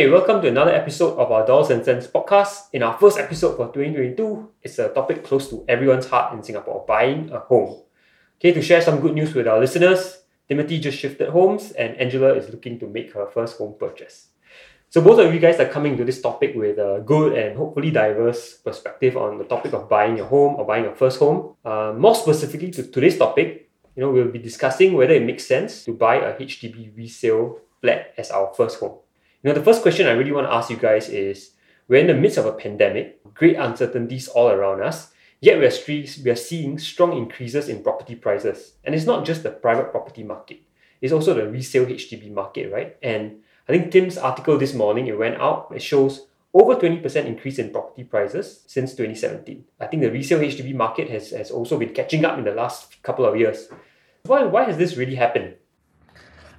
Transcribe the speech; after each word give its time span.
Hey, 0.00 0.08
welcome 0.08 0.40
to 0.40 0.48
another 0.48 0.72
episode 0.72 1.18
of 1.18 1.30
our 1.30 1.46
Dollars 1.46 1.68
and 1.68 1.84
Sense 1.84 2.06
podcast. 2.06 2.72
In 2.72 2.82
our 2.82 2.96
first 2.96 3.18
episode 3.18 3.54
for 3.58 3.66
2022, 3.66 4.48
it's 4.62 4.78
a 4.78 4.88
topic 4.88 5.22
close 5.22 5.50
to 5.50 5.62
everyone's 5.68 6.06
heart 6.06 6.32
in 6.32 6.42
Singapore 6.42 6.86
buying 6.88 7.30
a 7.30 7.40
home. 7.40 7.82
Okay, 8.38 8.50
to 8.52 8.62
share 8.62 8.80
some 8.80 9.00
good 9.00 9.12
news 9.12 9.34
with 9.34 9.46
our 9.46 9.60
listeners, 9.60 10.22
Timothy 10.48 10.80
just 10.80 10.96
shifted 10.96 11.28
homes 11.28 11.72
and 11.72 11.94
Angela 11.98 12.32
is 12.32 12.48
looking 12.48 12.78
to 12.78 12.86
make 12.86 13.12
her 13.12 13.26
first 13.26 13.58
home 13.58 13.74
purchase. 13.78 14.28
So, 14.88 15.02
both 15.02 15.18
of 15.18 15.34
you 15.34 15.38
guys 15.38 15.60
are 15.60 15.68
coming 15.68 15.98
to 15.98 16.04
this 16.06 16.22
topic 16.22 16.54
with 16.56 16.78
a 16.78 17.02
good 17.04 17.36
and 17.36 17.54
hopefully 17.58 17.90
diverse 17.90 18.54
perspective 18.54 19.18
on 19.18 19.36
the 19.36 19.44
topic 19.44 19.74
of 19.74 19.90
buying 19.90 20.16
your 20.16 20.28
home 20.28 20.54
or 20.56 20.64
buying 20.64 20.84
your 20.84 20.96
first 20.96 21.18
home. 21.18 21.56
Uh, 21.62 21.92
more 21.94 22.14
specifically 22.14 22.70
to 22.70 22.84
today's 22.84 23.18
topic, 23.18 23.68
you 23.94 24.02
know, 24.02 24.10
we'll 24.10 24.32
be 24.32 24.38
discussing 24.38 24.94
whether 24.94 25.12
it 25.12 25.24
makes 25.24 25.44
sense 25.44 25.84
to 25.84 25.92
buy 25.92 26.14
a 26.14 26.32
HDB 26.40 26.96
resale 26.96 27.58
flat 27.82 28.14
as 28.16 28.30
our 28.30 28.50
first 28.54 28.80
home. 28.80 28.96
You 29.42 29.48
know, 29.48 29.54
the 29.54 29.64
first 29.64 29.80
question 29.80 30.06
I 30.06 30.12
really 30.12 30.32
want 30.32 30.46
to 30.46 30.52
ask 30.52 30.68
you 30.68 30.76
guys 30.76 31.08
is 31.08 31.52
we're 31.88 32.00
in 32.00 32.08
the 32.08 32.14
midst 32.14 32.36
of 32.36 32.44
a 32.44 32.52
pandemic, 32.52 33.22
great 33.32 33.56
uncertainties 33.56 34.28
all 34.28 34.50
around 34.50 34.82
us, 34.82 35.12
yet 35.40 35.58
we're, 35.58 35.72
we 35.88 36.30
are 36.30 36.36
seeing 36.36 36.78
strong 36.78 37.16
increases 37.16 37.70
in 37.70 37.82
property 37.82 38.14
prices. 38.14 38.74
And 38.84 38.94
it's 38.94 39.06
not 39.06 39.24
just 39.24 39.42
the 39.42 39.50
private 39.50 39.92
property 39.92 40.24
market, 40.24 40.60
it's 41.00 41.14
also 41.14 41.32
the 41.32 41.48
resale 41.48 41.86
HDB 41.86 42.30
market, 42.30 42.70
right? 42.70 42.98
And 43.02 43.40
I 43.66 43.72
think 43.72 43.90
Tim's 43.90 44.18
article 44.18 44.58
this 44.58 44.74
morning, 44.74 45.06
it 45.06 45.18
went 45.18 45.40
out, 45.40 45.72
it 45.74 45.80
shows 45.80 46.26
over 46.52 46.74
20% 46.74 47.24
increase 47.24 47.58
in 47.58 47.70
property 47.70 48.04
prices 48.04 48.62
since 48.66 48.90
2017. 48.90 49.64
I 49.80 49.86
think 49.86 50.02
the 50.02 50.10
resale 50.10 50.40
HDB 50.40 50.74
market 50.74 51.08
has, 51.08 51.30
has 51.30 51.50
also 51.50 51.78
been 51.78 51.94
catching 51.94 52.26
up 52.26 52.36
in 52.36 52.44
the 52.44 52.52
last 52.52 53.02
couple 53.02 53.24
of 53.24 53.38
years. 53.38 53.68
Why, 54.24 54.44
why 54.44 54.64
has 54.64 54.76
this 54.76 54.98
really 54.98 55.14
happened? 55.14 55.54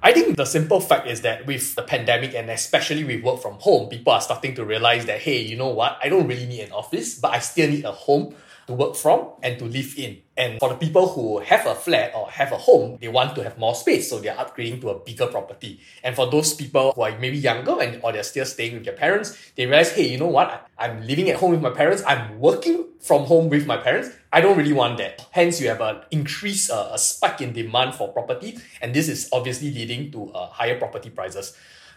I 0.04 0.12
think 0.12 0.36
the 0.36 0.44
simple 0.44 0.80
fact 0.80 1.06
is 1.06 1.20
that 1.20 1.46
with 1.46 1.76
the 1.76 1.82
pandemic 1.82 2.34
and 2.34 2.50
especially 2.50 3.04
with 3.04 3.22
work 3.22 3.40
from 3.40 3.54
home, 3.60 3.88
people 3.88 4.12
are 4.12 4.20
starting 4.20 4.54
to 4.56 4.64
realize 4.64 5.06
that, 5.06 5.20
hey, 5.20 5.38
you 5.38 5.56
know 5.56 5.68
what? 5.68 5.96
I 6.02 6.08
don't 6.08 6.26
really 6.26 6.46
need 6.46 6.62
an 6.62 6.72
office, 6.72 7.14
but 7.14 7.32
I 7.32 7.38
still 7.38 7.70
need 7.70 7.84
a 7.84 7.92
home 7.92 8.34
to 8.66 8.72
work 8.74 8.94
from 8.96 9.30
and 9.42 9.58
to 9.58 9.64
live 9.64 9.94
in. 9.98 10.18
And 10.36 10.58
for 10.58 10.70
the 10.70 10.76
people 10.76 11.08
who 11.08 11.40
have 11.40 11.66
a 11.66 11.74
flat 11.74 12.12
or 12.14 12.30
have 12.30 12.52
a 12.52 12.56
home, 12.56 12.98
they 13.00 13.08
want 13.08 13.34
to 13.34 13.44
have 13.44 13.58
more 13.58 13.74
space, 13.74 14.08
so 14.08 14.18
they're 14.18 14.34
upgrading 14.34 14.80
to 14.80 14.90
a 14.90 14.98
bigger 14.98 15.26
property. 15.26 15.80
And 16.02 16.16
for 16.16 16.30
those 16.30 16.54
people 16.54 16.92
who 16.92 17.02
are 17.02 17.18
maybe 17.18 17.36
younger 17.36 17.80
and 17.80 18.00
or 18.02 18.12
they're 18.12 18.22
still 18.22 18.46
staying 18.46 18.74
with 18.74 18.84
their 18.84 18.94
parents, 18.94 19.36
they 19.56 19.66
realize, 19.66 19.92
hey, 19.92 20.08
you 20.08 20.18
know 20.18 20.28
what? 20.28 20.68
I'm 20.78 21.06
living 21.06 21.28
at 21.28 21.36
home 21.36 21.50
with 21.50 21.60
my 21.60 21.70
parents. 21.70 22.02
I'm 22.06 22.38
working 22.38 22.86
from 23.00 23.24
home 23.24 23.50
with 23.50 23.66
my 23.66 23.76
parents. 23.76 24.10
I 24.32 24.40
don't 24.40 24.56
really 24.56 24.72
want 24.72 24.98
that. 24.98 25.26
Hence, 25.32 25.60
you 25.60 25.68
have 25.68 25.80
an 25.80 26.00
increase, 26.10 26.70
uh, 26.70 26.90
a 26.92 26.98
spike 26.98 27.42
in 27.42 27.52
demand 27.52 27.94
for 27.94 28.12
property, 28.12 28.58
and 28.80 28.94
this 28.94 29.08
is 29.08 29.28
obviously 29.32 29.70
leading 29.70 30.10
to 30.12 30.32
uh, 30.32 30.46
higher 30.46 30.78
property 30.78 31.10
prices. 31.10 31.54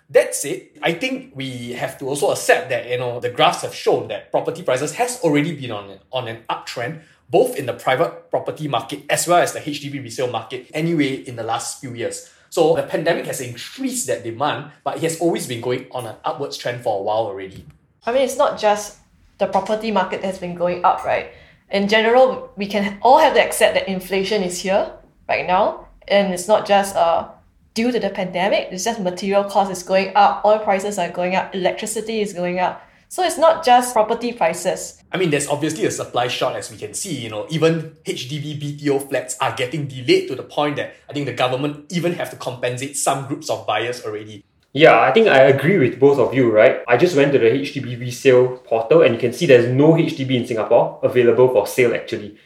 That 0.09 0.36
said, 0.36 0.67
I 0.84 0.94
think 0.94 1.36
we 1.36 1.73
have 1.73 1.98
to 2.00 2.06
also 2.06 2.30
accept 2.31 2.70
that 2.70 2.88
you 2.88 2.98
know 2.98 3.20
the 3.20 3.30
graphs 3.30 3.64
have 3.64 3.73
shown 3.73 4.08
that 4.09 4.31
property 4.31 4.61
prices 4.61 4.94
has 4.95 5.20
already 5.22 5.56
been 5.56 5.72
on 5.72 5.89
an, 5.89 6.00
on 6.11 6.28
an 6.28 6.44
uptrend, 6.50 7.02
both 7.30 7.56
in 7.58 7.66
the 7.66 7.73
private 7.73 8.30
property 8.30 8.67
market 8.67 9.03
as 9.09 9.28
well 9.28 9.39
as 9.39 9.53
the 9.53 9.59
HDB 9.59 10.03
resale 10.03 10.30
market. 10.30 10.70
Anyway, 10.73 11.16
in 11.16 11.36
the 11.36 11.44
last 11.44 11.81
few 11.81 11.94
years. 11.94 12.31
So 12.50 12.76
the 12.76 12.83
pandemic 12.83 13.26
has 13.26 13.42
increased 13.42 14.08
that 14.08 14.23
demand, 14.23 14.72
but 14.83 14.98
it 14.98 15.03
has 15.03 15.20
always 15.20 15.48
been 15.48 15.59
going 15.59 15.88
on 15.92 16.06
an 16.06 16.16
upwards 16.23 16.56
trend 16.56 16.83
for 16.83 17.00
a 17.00 17.02
while 17.02 17.26
already. 17.26 17.66
I 18.06 18.14
mean, 18.14 18.22
it's 18.22 18.38
not 18.38 18.59
just 18.59 19.00
the 19.39 19.48
property 19.48 19.92
market 19.92 20.23
has 20.23 20.38
been 20.38 20.56
going 20.56 20.86
up, 20.86 21.03
right? 21.03 21.31
In 21.72 21.88
general, 21.88 22.52
we 22.56 22.67
can 22.67 23.00
all 23.02 23.17
have 23.17 23.33
to 23.33 23.44
accept 23.44 23.73
that 23.73 23.89
inflation 23.89 24.44
is 24.44 24.61
here 24.61 24.92
right 25.28 25.45
now, 25.45 25.88
and 26.08 26.33
it's 26.33 26.48
not 26.48 26.67
just 26.67 26.95
uh 26.95 27.28
due 27.76 27.92
to 27.92 28.00
the 28.00 28.09
pandemic, 28.09 28.70
it's 28.72 28.84
just 28.84 29.00
material 29.00 29.44
cost 29.44 29.70
is 29.70 29.84
going 29.84 30.12
up, 30.16 30.44
oil 30.44 30.59
prices 30.59 30.98
are 30.98 31.12
going 31.12 31.36
up, 31.36 31.54
electricity 31.54 32.22
is 32.22 32.34
going 32.34 32.58
up. 32.58 32.82
So 33.09 33.22
it's 33.23 33.38
not 33.38 33.64
just 33.64 33.94
property 33.94 34.34
prices. 34.34 35.02
I 35.11 35.17
mean, 35.17 35.30
there's 35.30 35.48
obviously 35.48 35.86
a 35.86 35.92
supply 35.92 36.27
short 36.27 36.55
as 36.55 36.72
we 36.72 36.77
can 36.77 36.94
see. 36.94 37.16
You 37.16 37.30
know, 37.30 37.45
even 37.49 37.95
HDB 38.05 38.60
BTO 38.60 39.08
flats 39.08 39.38
are 39.39 39.54
getting 39.55 39.88
delayed 39.88 40.27
to 40.30 40.36
the 40.36 40.44
point 40.44 40.77
that 40.77 40.95
I 41.08 41.14
think 41.14 41.27
the 41.27 41.33
government 41.33 41.92
even 41.94 42.14
have 42.14 42.32
to 42.32 42.36
compensate 42.36 42.98
some 42.98 43.27
groups 43.27 43.49
of 43.49 43.67
buyers 43.67 44.04
already. 44.04 44.44
Yeah, 44.73 44.99
I 44.99 45.11
think 45.14 45.28
I 45.28 45.44
agree 45.44 45.78
with 45.78 45.99
both 45.99 46.17
of 46.17 46.33
you, 46.33 46.52
right? 46.52 46.82
I 46.88 46.98
just 46.98 47.16
went 47.16 47.32
to 47.33 47.39
the 47.39 47.45
HDB 47.45 47.98
resale 47.99 48.58
portal 48.58 49.04
and 49.04 49.14
you 49.14 49.20
can 49.20 49.32
see 49.32 49.45
there's 49.45 49.70
no 49.70 49.94
HDB 49.94 50.32
in 50.32 50.48
Singapore 50.48 50.99
available 51.04 51.48
for 51.49 51.67
sale 51.67 51.94
actually. 51.94 52.38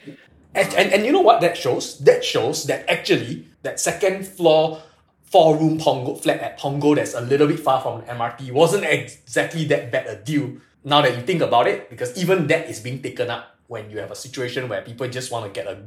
And, 0.54 0.74
and, 0.76 0.94
and 0.94 1.06
you 1.06 1.12
know 1.12 1.22
what 1.22 1.42
that 1.42 1.58
shows? 1.58 1.98
That 2.00 2.24
shows 2.24 2.66
that 2.66 2.88
actually 2.90 3.48
that 3.64 3.80
second 3.80 4.28
floor 4.28 4.82
four 5.32 5.58
room 5.58 5.78
Punggol 5.78 6.22
flat 6.22 6.40
at 6.40 6.60
Punggol 6.60 6.96
that's 6.96 7.14
a 7.14 7.22
little 7.22 7.48
bit 7.48 7.60
far 7.60 7.82
from 7.82 8.02
the 8.02 8.08
MRT 8.08 8.52
wasn't 8.52 8.84
exactly 8.86 9.66
that 9.66 9.92
bad 9.92 10.08
a 10.08 10.16
deal 10.16 10.58
now 10.84 11.02
that 11.02 11.16
you 11.16 11.22
think 11.24 11.42
about 11.42 11.68
it, 11.68 11.90
because 11.90 12.18
even 12.18 12.48
that 12.48 12.70
is 12.70 12.80
being 12.80 13.02
taken 13.02 13.30
up 13.30 13.58
when 13.68 13.90
you 13.90 14.00
have 14.00 14.12
a 14.12 14.16
situation 14.16 14.70
where 14.70 14.82
people 14.82 15.08
just 15.08 15.32
want 15.32 15.46
to 15.46 15.52
get 15.52 15.68
a, 15.68 15.84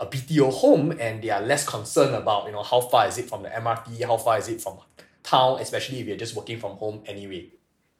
a 0.00 0.06
BTO 0.06 0.52
home 0.52 0.92
and 0.98 1.22
they 1.22 1.30
are 1.30 1.40
less 1.40 1.66
concerned 1.66 2.14
about, 2.14 2.46
you 2.46 2.52
know, 2.52 2.62
how 2.62 2.80
far 2.80 3.06
is 3.06 3.18
it 3.18 3.28
from 3.28 3.42
the 3.42 3.48
MRT, 3.48 4.04
how 4.04 4.16
far 4.16 4.38
is 4.38 4.48
it 4.48 4.60
from 4.60 4.78
town, 5.22 5.60
especially 5.60 6.00
if 6.00 6.06
you're 6.06 6.16
just 6.16 6.34
working 6.34 6.58
from 6.58 6.76
home 6.76 7.02
anyway. 7.06 7.46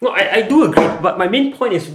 No, 0.01 0.11
I, 0.11 0.35
I 0.35 0.43
do 0.43 0.65
agree, 0.65 0.85
but 1.01 1.17
my 1.17 1.29
main 1.29 1.55
point 1.57 1.75
is 1.75 1.91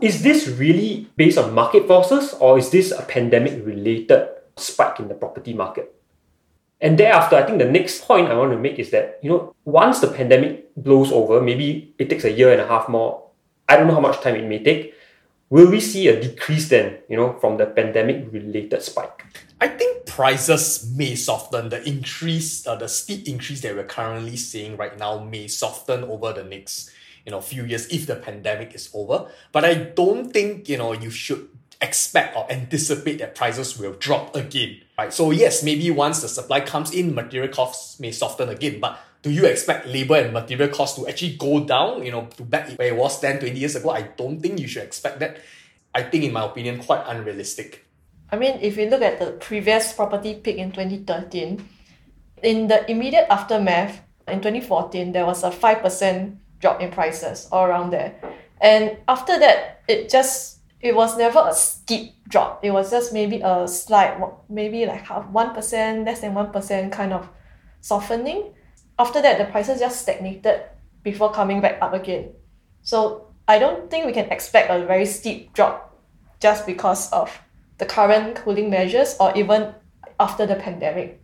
is 0.00 0.22
this 0.22 0.48
really 0.48 1.08
based 1.16 1.38
on 1.38 1.54
market 1.54 1.86
forces 1.86 2.34
or 2.34 2.58
is 2.58 2.70
this 2.70 2.90
a 2.90 3.02
pandemic 3.02 3.64
related 3.64 4.28
spike 4.56 4.98
in 4.98 5.06
the 5.06 5.14
property 5.14 5.52
market? 5.52 5.94
And 6.82 6.98
thereafter, 6.98 7.36
I 7.36 7.44
think 7.44 7.58
the 7.58 7.70
next 7.70 8.04
point 8.04 8.26
I 8.26 8.34
want 8.34 8.50
to 8.50 8.58
make 8.58 8.80
is 8.80 8.90
that, 8.90 9.20
you 9.22 9.30
know, 9.30 9.54
once 9.64 10.00
the 10.00 10.08
pandemic 10.08 10.74
blows 10.76 11.12
over, 11.12 11.40
maybe 11.40 11.94
it 11.96 12.10
takes 12.10 12.24
a 12.24 12.32
year 12.32 12.50
and 12.50 12.60
a 12.60 12.66
half 12.66 12.88
more, 12.88 13.22
I 13.68 13.76
don't 13.76 13.86
know 13.86 13.94
how 13.94 14.00
much 14.00 14.20
time 14.20 14.34
it 14.34 14.44
may 14.44 14.62
take, 14.62 14.92
will 15.48 15.70
we 15.70 15.78
see 15.78 16.08
a 16.08 16.20
decrease 16.20 16.68
then, 16.68 16.98
you 17.08 17.16
know, 17.16 17.38
from 17.38 17.56
the 17.56 17.66
pandemic 17.66 18.32
related 18.32 18.82
spike? 18.82 19.24
I 19.60 19.68
think 19.68 20.06
prices 20.06 20.92
may 20.96 21.14
soften. 21.14 21.68
The 21.68 21.86
increase, 21.88 22.66
uh, 22.66 22.74
the 22.74 22.88
steep 22.88 23.28
increase 23.28 23.60
that 23.60 23.76
we're 23.76 23.84
currently 23.84 24.36
seeing 24.36 24.76
right 24.76 24.98
now 24.98 25.22
may 25.22 25.46
soften 25.46 26.02
over 26.02 26.32
the 26.32 26.42
next, 26.42 26.90
you 27.24 27.30
know, 27.30 27.40
few 27.40 27.64
years 27.64 27.86
if 27.92 28.08
the 28.08 28.16
pandemic 28.16 28.74
is 28.74 28.90
over. 28.92 29.30
But 29.52 29.64
I 29.64 29.74
don't 29.74 30.32
think, 30.32 30.68
you 30.68 30.78
know, 30.78 30.94
you 30.94 31.10
should 31.10 31.48
expect 31.80 32.36
or 32.36 32.50
anticipate 32.50 33.18
that 33.18 33.36
prices 33.36 33.78
will 33.78 33.92
drop 33.92 34.34
again. 34.34 34.80
Right? 35.02 35.12
So 35.12 35.32
yes, 35.32 35.64
maybe 35.64 35.90
once 35.90 36.22
the 36.22 36.28
supply 36.28 36.60
comes 36.60 36.94
in, 36.94 37.12
material 37.12 37.52
costs 37.52 37.98
may 37.98 38.12
soften 38.12 38.48
again. 38.48 38.78
But 38.78 39.00
do 39.22 39.30
you 39.30 39.46
expect 39.46 39.88
labor 39.88 40.14
and 40.14 40.32
material 40.32 40.68
costs 40.68 40.96
to 40.98 41.08
actually 41.08 41.34
go 41.34 41.64
down, 41.64 42.06
you 42.06 42.12
know, 42.12 42.28
to 42.36 42.44
back 42.44 42.78
where 42.78 42.94
it 42.94 42.96
was 42.96 43.18
10, 43.20 43.40
20 43.40 43.58
years 43.58 43.74
ago? 43.74 43.90
I 43.90 44.02
don't 44.02 44.40
think 44.40 44.60
you 44.60 44.68
should 44.68 44.84
expect 44.84 45.18
that. 45.18 45.38
I 45.92 46.04
think, 46.04 46.22
in 46.22 46.32
my 46.32 46.44
opinion, 46.44 46.78
quite 46.78 47.02
unrealistic. 47.08 47.84
I 48.30 48.36
mean, 48.36 48.58
if 48.62 48.76
we 48.76 48.88
look 48.88 49.02
at 49.02 49.18
the 49.18 49.32
previous 49.32 49.92
property 49.92 50.34
peak 50.36 50.56
in 50.56 50.70
2013, 50.70 51.68
in 52.44 52.68
the 52.68 52.88
immediate 52.88 53.26
aftermath, 53.28 54.00
in 54.28 54.38
2014, 54.38 55.10
there 55.10 55.26
was 55.26 55.42
a 55.42 55.50
5% 55.50 56.36
drop 56.60 56.80
in 56.80 56.92
prices 56.92 57.48
all 57.50 57.66
around 57.66 57.90
there. 57.90 58.14
And 58.60 58.96
after 59.08 59.36
that, 59.40 59.82
it 59.88 60.08
just 60.08 60.60
it 60.82 60.96
was 60.96 61.16
never 61.16 61.44
a 61.46 61.54
steep 61.54 62.12
drop. 62.28 62.64
It 62.64 62.72
was 62.72 62.90
just 62.90 63.12
maybe 63.12 63.40
a 63.42 63.68
slight, 63.68 64.18
maybe 64.50 64.84
like 64.84 65.06
half 65.06 65.26
one 65.28 65.54
percent, 65.54 66.04
less 66.04 66.20
than 66.20 66.34
one 66.34 66.50
percent 66.50 66.92
kind 66.92 67.12
of 67.12 67.28
softening. 67.80 68.52
After 68.98 69.22
that, 69.22 69.38
the 69.38 69.44
prices 69.44 69.78
just 69.78 70.02
stagnated 70.02 70.62
before 71.04 71.30
coming 71.32 71.60
back 71.60 71.78
up 71.80 71.94
again. 71.94 72.32
So 72.82 73.28
I 73.46 73.60
don't 73.60 73.90
think 73.90 74.06
we 74.06 74.12
can 74.12 74.26
expect 74.30 74.70
a 74.70 74.84
very 74.84 75.06
steep 75.06 75.52
drop 75.52 75.96
just 76.40 76.66
because 76.66 77.10
of 77.12 77.30
the 77.78 77.86
current 77.86 78.36
cooling 78.36 78.68
measures 78.68 79.16
or 79.20 79.32
even 79.36 79.74
after 80.18 80.46
the 80.46 80.56
pandemic. 80.56 81.20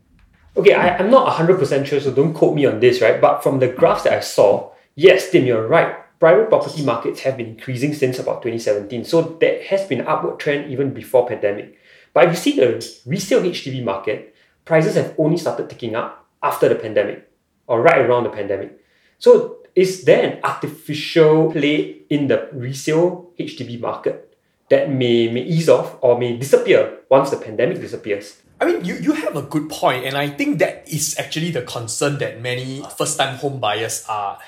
Okay, 0.57 0.75
I, 0.75 0.97
I'm 0.97 1.11
not 1.11 1.37
100% 1.37 1.87
sure, 1.87 2.01
so 2.01 2.13
don't 2.13 2.33
quote 2.33 2.55
me 2.55 2.65
on 2.67 2.81
this, 2.81 3.01
right? 3.01 3.21
But 3.21 3.43
from 3.43 3.59
the 3.59 3.69
graphs 3.69 4.05
that 4.05 4.13
I 4.13 4.21
saw, 4.21 4.73
yes, 4.95 5.31
Tim, 5.31 5.47
you're 5.47 5.67
right 5.69 5.95
private 6.19 6.49
property 6.49 6.85
markets 6.85 7.21
have 7.21 7.37
been 7.37 7.47
increasing 7.47 7.95
since 7.95 8.19
about 8.19 8.43
2017. 8.43 9.05
So 9.05 9.37
there 9.41 9.63
has 9.65 9.87
been 9.87 10.01
an 10.01 10.09
upward 10.09 10.41
trend 10.41 10.71
even 10.71 10.93
before 10.93 11.29
pandemic. 11.29 11.79
But 12.13 12.25
if 12.25 12.31
you 12.31 12.37
see 12.37 12.57
the 12.57 12.73
resale 13.07 13.43
HDB 13.43 13.85
market, 13.85 14.35
prices 14.65 14.95
have 14.97 15.15
only 15.19 15.37
started 15.37 15.71
ticking 15.71 15.95
up 15.95 16.27
after 16.43 16.69
the 16.69 16.75
pandemic 16.75 17.31
or 17.67 17.83
right 17.83 18.01
around 18.01 18.25
the 18.25 18.31
pandemic. 18.31 18.79
So 19.19 19.59
is 19.75 20.05
there 20.05 20.25
an 20.25 20.39
artificial 20.43 21.53
play 21.53 22.03
in 22.11 22.27
the 22.27 22.49
resale 22.53 23.31
HDB 23.39 23.81
market 23.81 24.37
that 24.71 24.91
may, 24.91 25.31
may 25.31 25.43
ease 25.43 25.69
off 25.69 25.97
or 26.01 26.19
may 26.19 26.37
disappear 26.37 26.99
once 27.09 27.31
the 27.31 27.37
pandemic 27.37 27.81
disappears? 27.81 28.43
I 28.61 28.65
mean, 28.65 28.85
you, 28.85 28.97
you 28.97 29.13
have 29.13 29.37
a 29.37 29.43
good 29.43 29.71
point, 29.71 30.05
and 30.05 30.17
I 30.17 30.29
think 30.29 30.59
that 30.59 30.89
is 30.89 31.17
actually 31.17 31.53
the 31.53 31.63
concern 31.63 32.19
that 32.19 32.43
many 32.43 32.83
first 32.97 33.17
time 33.17 33.37
home 33.37 33.61
buyers 33.61 34.05
are 34.09 34.39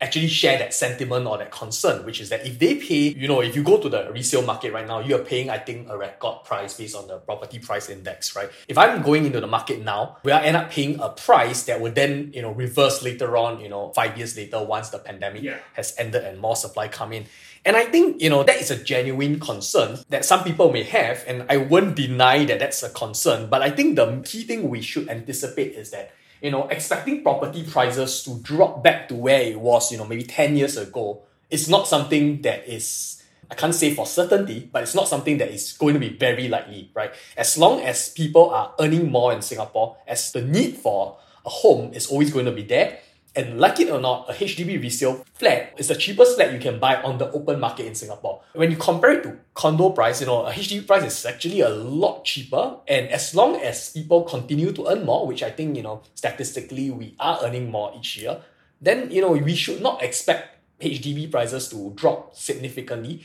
actually 0.00 0.28
share 0.28 0.56
that 0.58 0.72
sentiment 0.72 1.26
or 1.26 1.38
that 1.38 1.50
concern, 1.50 2.04
which 2.04 2.20
is 2.20 2.28
that 2.28 2.46
if 2.46 2.58
they 2.58 2.76
pay, 2.76 3.08
you 3.18 3.26
know, 3.26 3.40
if 3.40 3.56
you 3.56 3.64
go 3.64 3.78
to 3.78 3.88
the 3.88 4.08
resale 4.12 4.42
market 4.42 4.72
right 4.72 4.86
now, 4.86 5.00
you're 5.00 5.24
paying, 5.24 5.50
I 5.50 5.58
think, 5.58 5.88
a 5.90 5.98
record 5.98 6.44
price 6.44 6.76
based 6.76 6.94
on 6.94 7.08
the 7.08 7.18
property 7.18 7.58
price 7.58 7.88
index, 7.88 8.36
right? 8.36 8.48
If 8.68 8.78
I'm 8.78 9.02
going 9.02 9.26
into 9.26 9.40
the 9.40 9.48
market 9.48 9.82
now, 9.82 10.18
we 10.22 10.30
are 10.30 10.40
end 10.40 10.56
up 10.56 10.70
paying 10.70 11.00
a 11.00 11.08
price 11.08 11.64
that 11.64 11.80
would 11.80 11.96
then, 11.96 12.30
you 12.32 12.42
know, 12.42 12.52
reverse 12.52 13.02
later 13.02 13.36
on, 13.36 13.60
you 13.60 13.68
know, 13.68 13.90
five 13.92 14.16
years 14.16 14.36
later 14.36 14.62
once 14.62 14.90
the 14.90 14.98
pandemic 14.98 15.42
Yeah. 15.42 15.58
has 15.74 15.94
ended 15.98 16.22
and 16.24 16.38
more 16.38 16.54
supply 16.54 16.86
come 16.86 17.12
in. 17.12 17.26
And 17.64 17.76
I 17.76 17.84
think, 17.86 18.22
you 18.22 18.30
know, 18.30 18.44
that 18.44 18.60
is 18.60 18.70
a 18.70 18.76
genuine 18.76 19.40
concern 19.40 19.98
that 20.10 20.24
some 20.24 20.44
people 20.44 20.70
may 20.72 20.84
have, 20.84 21.24
and 21.26 21.44
I 21.50 21.56
won't 21.56 21.96
deny 21.96 22.44
that 22.44 22.60
that's 22.60 22.84
a 22.84 22.88
concern. 22.90 23.50
But 23.50 23.62
I 23.62 23.70
think 23.70 23.96
the 23.96 24.22
key 24.24 24.44
thing 24.44 24.70
we 24.70 24.80
should 24.80 25.08
anticipate 25.08 25.72
is 25.72 25.90
that, 25.90 26.12
you 26.40 26.50
know, 26.50 26.68
expecting 26.68 27.22
property 27.22 27.64
prices 27.64 28.22
to 28.24 28.38
drop 28.40 28.82
back 28.82 29.08
to 29.08 29.14
where 29.14 29.42
it 29.42 29.58
was, 29.58 29.90
you 29.90 29.98
know, 29.98 30.04
maybe 30.04 30.24
10 30.24 30.56
years 30.56 30.76
ago 30.76 31.22
it's 31.50 31.68
not 31.68 31.88
something 31.88 32.42
that 32.42 32.68
is, 32.68 33.22
I 33.50 33.54
can't 33.54 33.74
say 33.74 33.94
for 33.94 34.06
certainty, 34.06 34.68
but 34.70 34.82
it's 34.82 34.94
not 34.94 35.08
something 35.08 35.38
that 35.38 35.50
is 35.50 35.72
going 35.72 35.94
to 35.94 36.00
be 36.00 36.10
very 36.10 36.48
likely, 36.48 36.90
right? 36.94 37.12
As 37.36 37.56
long 37.56 37.80
as 37.80 38.10
people 38.10 38.50
are 38.50 38.74
earning 38.78 39.10
more 39.10 39.32
in 39.32 39.42
Singapore, 39.42 39.96
as 40.06 40.32
the 40.32 40.42
need 40.42 40.76
for 40.76 41.18
a 41.46 41.48
home 41.48 41.94
is 41.94 42.08
always 42.08 42.30
going 42.30 42.44
to 42.44 42.52
be 42.52 42.62
there, 42.62 42.98
and 43.36 43.60
like 43.60 43.78
it 43.78 43.90
or 43.90 44.00
not, 44.00 44.28
a 44.28 44.32
HDB 44.32 44.80
resale 44.82 45.24
flat 45.34 45.74
is 45.78 45.88
the 45.88 45.94
cheapest 45.94 46.36
flat 46.36 46.52
you 46.52 46.58
can 46.58 46.78
buy 46.78 47.00
on 47.02 47.18
the 47.18 47.30
open 47.30 47.60
market 47.60 47.86
in 47.86 47.94
Singapore. 47.94 48.42
When 48.54 48.70
you 48.70 48.76
compare 48.76 49.12
it 49.12 49.22
to 49.22 49.38
condo 49.54 49.90
price, 49.90 50.20
you 50.20 50.26
know, 50.26 50.46
a 50.46 50.52
HDB 50.52 50.86
price 50.86 51.04
is 51.04 51.26
actually 51.26 51.60
a 51.60 51.68
lot 51.68 52.24
cheaper. 52.24 52.78
And 52.88 53.08
as 53.10 53.34
long 53.34 53.56
as 53.56 53.90
people 53.90 54.22
continue 54.22 54.72
to 54.72 54.88
earn 54.88 55.04
more, 55.04 55.26
which 55.26 55.42
I 55.42 55.50
think, 55.50 55.76
you 55.76 55.82
know, 55.82 56.02
statistically 56.14 56.90
we 56.90 57.14
are 57.20 57.38
earning 57.42 57.70
more 57.70 57.92
each 57.96 58.16
year, 58.16 58.40
then, 58.80 59.10
you 59.10 59.20
know, 59.20 59.32
we 59.32 59.54
should 59.54 59.82
not 59.82 60.02
expect 60.02 60.58
HDB 60.80 61.30
prices 61.30 61.68
to 61.68 61.92
drop 61.94 62.34
significantly. 62.34 63.24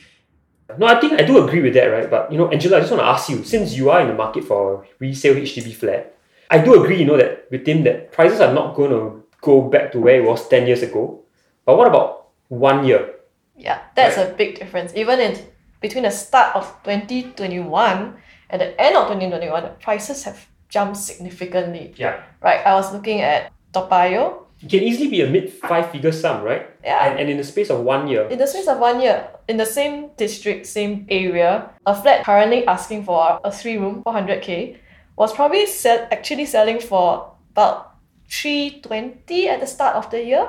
No, 0.77 0.87
I 0.87 0.99
think 0.99 1.13
I 1.13 1.23
do 1.23 1.45
agree 1.45 1.61
with 1.61 1.73
that, 1.75 1.85
right? 1.85 2.09
But 2.09 2.31
you 2.31 2.37
know, 2.37 2.49
Angela, 2.49 2.77
I 2.77 2.79
just 2.79 2.91
want 2.91 3.03
to 3.03 3.07
ask 3.07 3.29
you, 3.29 3.43
since 3.43 3.75
you 3.75 3.89
are 3.89 4.01
in 4.01 4.07
the 4.07 4.15
market 4.15 4.43
for 4.43 4.87
resale 4.99 5.35
HDB 5.35 5.73
flat, 5.75 6.15
I 6.49 6.59
do 6.59 6.81
agree, 6.81 6.99
you 6.99 7.05
know, 7.05 7.17
that 7.17 7.47
with 7.51 7.67
him 7.67 7.83
that 7.83 8.11
prices 8.11 8.39
are 8.39 8.53
not 8.53 8.75
going 8.75 8.91
to 8.91 9.22
go 9.43 9.61
back 9.61 9.91
to 9.91 9.99
where 9.99 10.15
it 10.15 10.25
was 10.25 10.47
10 10.47 10.65
years 10.65 10.81
ago. 10.81 11.21
But 11.65 11.77
what 11.77 11.87
about 11.87 12.29
one 12.47 12.85
year? 12.85 13.13
Yeah, 13.55 13.79
that's 13.95 14.17
a 14.17 14.33
big 14.33 14.57
difference. 14.57 14.93
Even 14.95 15.19
in 15.19 15.37
between 15.81 16.03
the 16.03 16.11
start 16.11 16.55
of 16.55 16.65
2021 16.83 18.15
and 18.49 18.61
the 18.61 18.81
end 18.81 18.95
of 18.95 19.03
2021, 19.07 19.63
the 19.63 19.69
prices 19.83 20.23
have 20.23 20.47
jumped 20.69 20.97
significantly. 20.97 21.93
Yeah. 21.97 22.23
Right, 22.41 22.65
I 22.65 22.73
was 22.73 22.91
looking 22.91 23.21
at 23.21 23.51
Toa 23.73 23.87
Payoh. 23.87 24.39
It 24.63 24.69
can 24.69 24.81
easily 24.81 25.09
be 25.09 25.21
a 25.21 25.29
mid 25.29 25.51
five 25.51 25.91
figure 25.91 26.11
sum, 26.11 26.41
right? 26.41 26.69
Yeah. 26.83 27.05
And, 27.05 27.19
and 27.19 27.29
in 27.29 27.37
the 27.37 27.43
space 27.43 27.69
of 27.69 27.81
one 27.81 28.07
year. 28.07 28.27
In 28.29 28.39
the 28.39 28.47
space 28.47 28.67
of 28.67 28.79
one 28.79 29.01
year, 29.01 29.27
in 29.49 29.57
the 29.57 29.65
same 29.65 30.09
district, 30.15 30.65
same 30.65 31.05
area, 31.09 31.69
a 31.85 31.93
flat 31.93 32.23
currently 32.23 32.65
asking 32.65 33.03
for 33.03 33.39
a 33.43 33.51
three 33.51 33.77
room, 33.77 34.03
400k, 34.05 34.77
was 35.17 35.33
probably 35.33 35.65
sell- 35.65 36.07
actually 36.11 36.45
selling 36.45 36.79
for 36.79 37.35
about 37.51 37.92
320 38.41 39.47
at 39.47 39.59
the 39.59 39.67
start 39.67 39.95
of 39.95 40.09
the 40.09 40.23
year, 40.23 40.47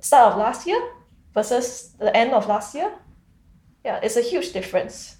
start 0.00 0.32
of 0.32 0.38
last 0.38 0.66
year 0.66 0.82
versus 1.32 1.94
the 1.98 2.14
end 2.16 2.32
of 2.32 2.48
last 2.48 2.74
year. 2.74 2.92
Yeah, 3.84 4.00
it's 4.02 4.16
a 4.16 4.22
huge 4.22 4.52
difference. 4.52 5.16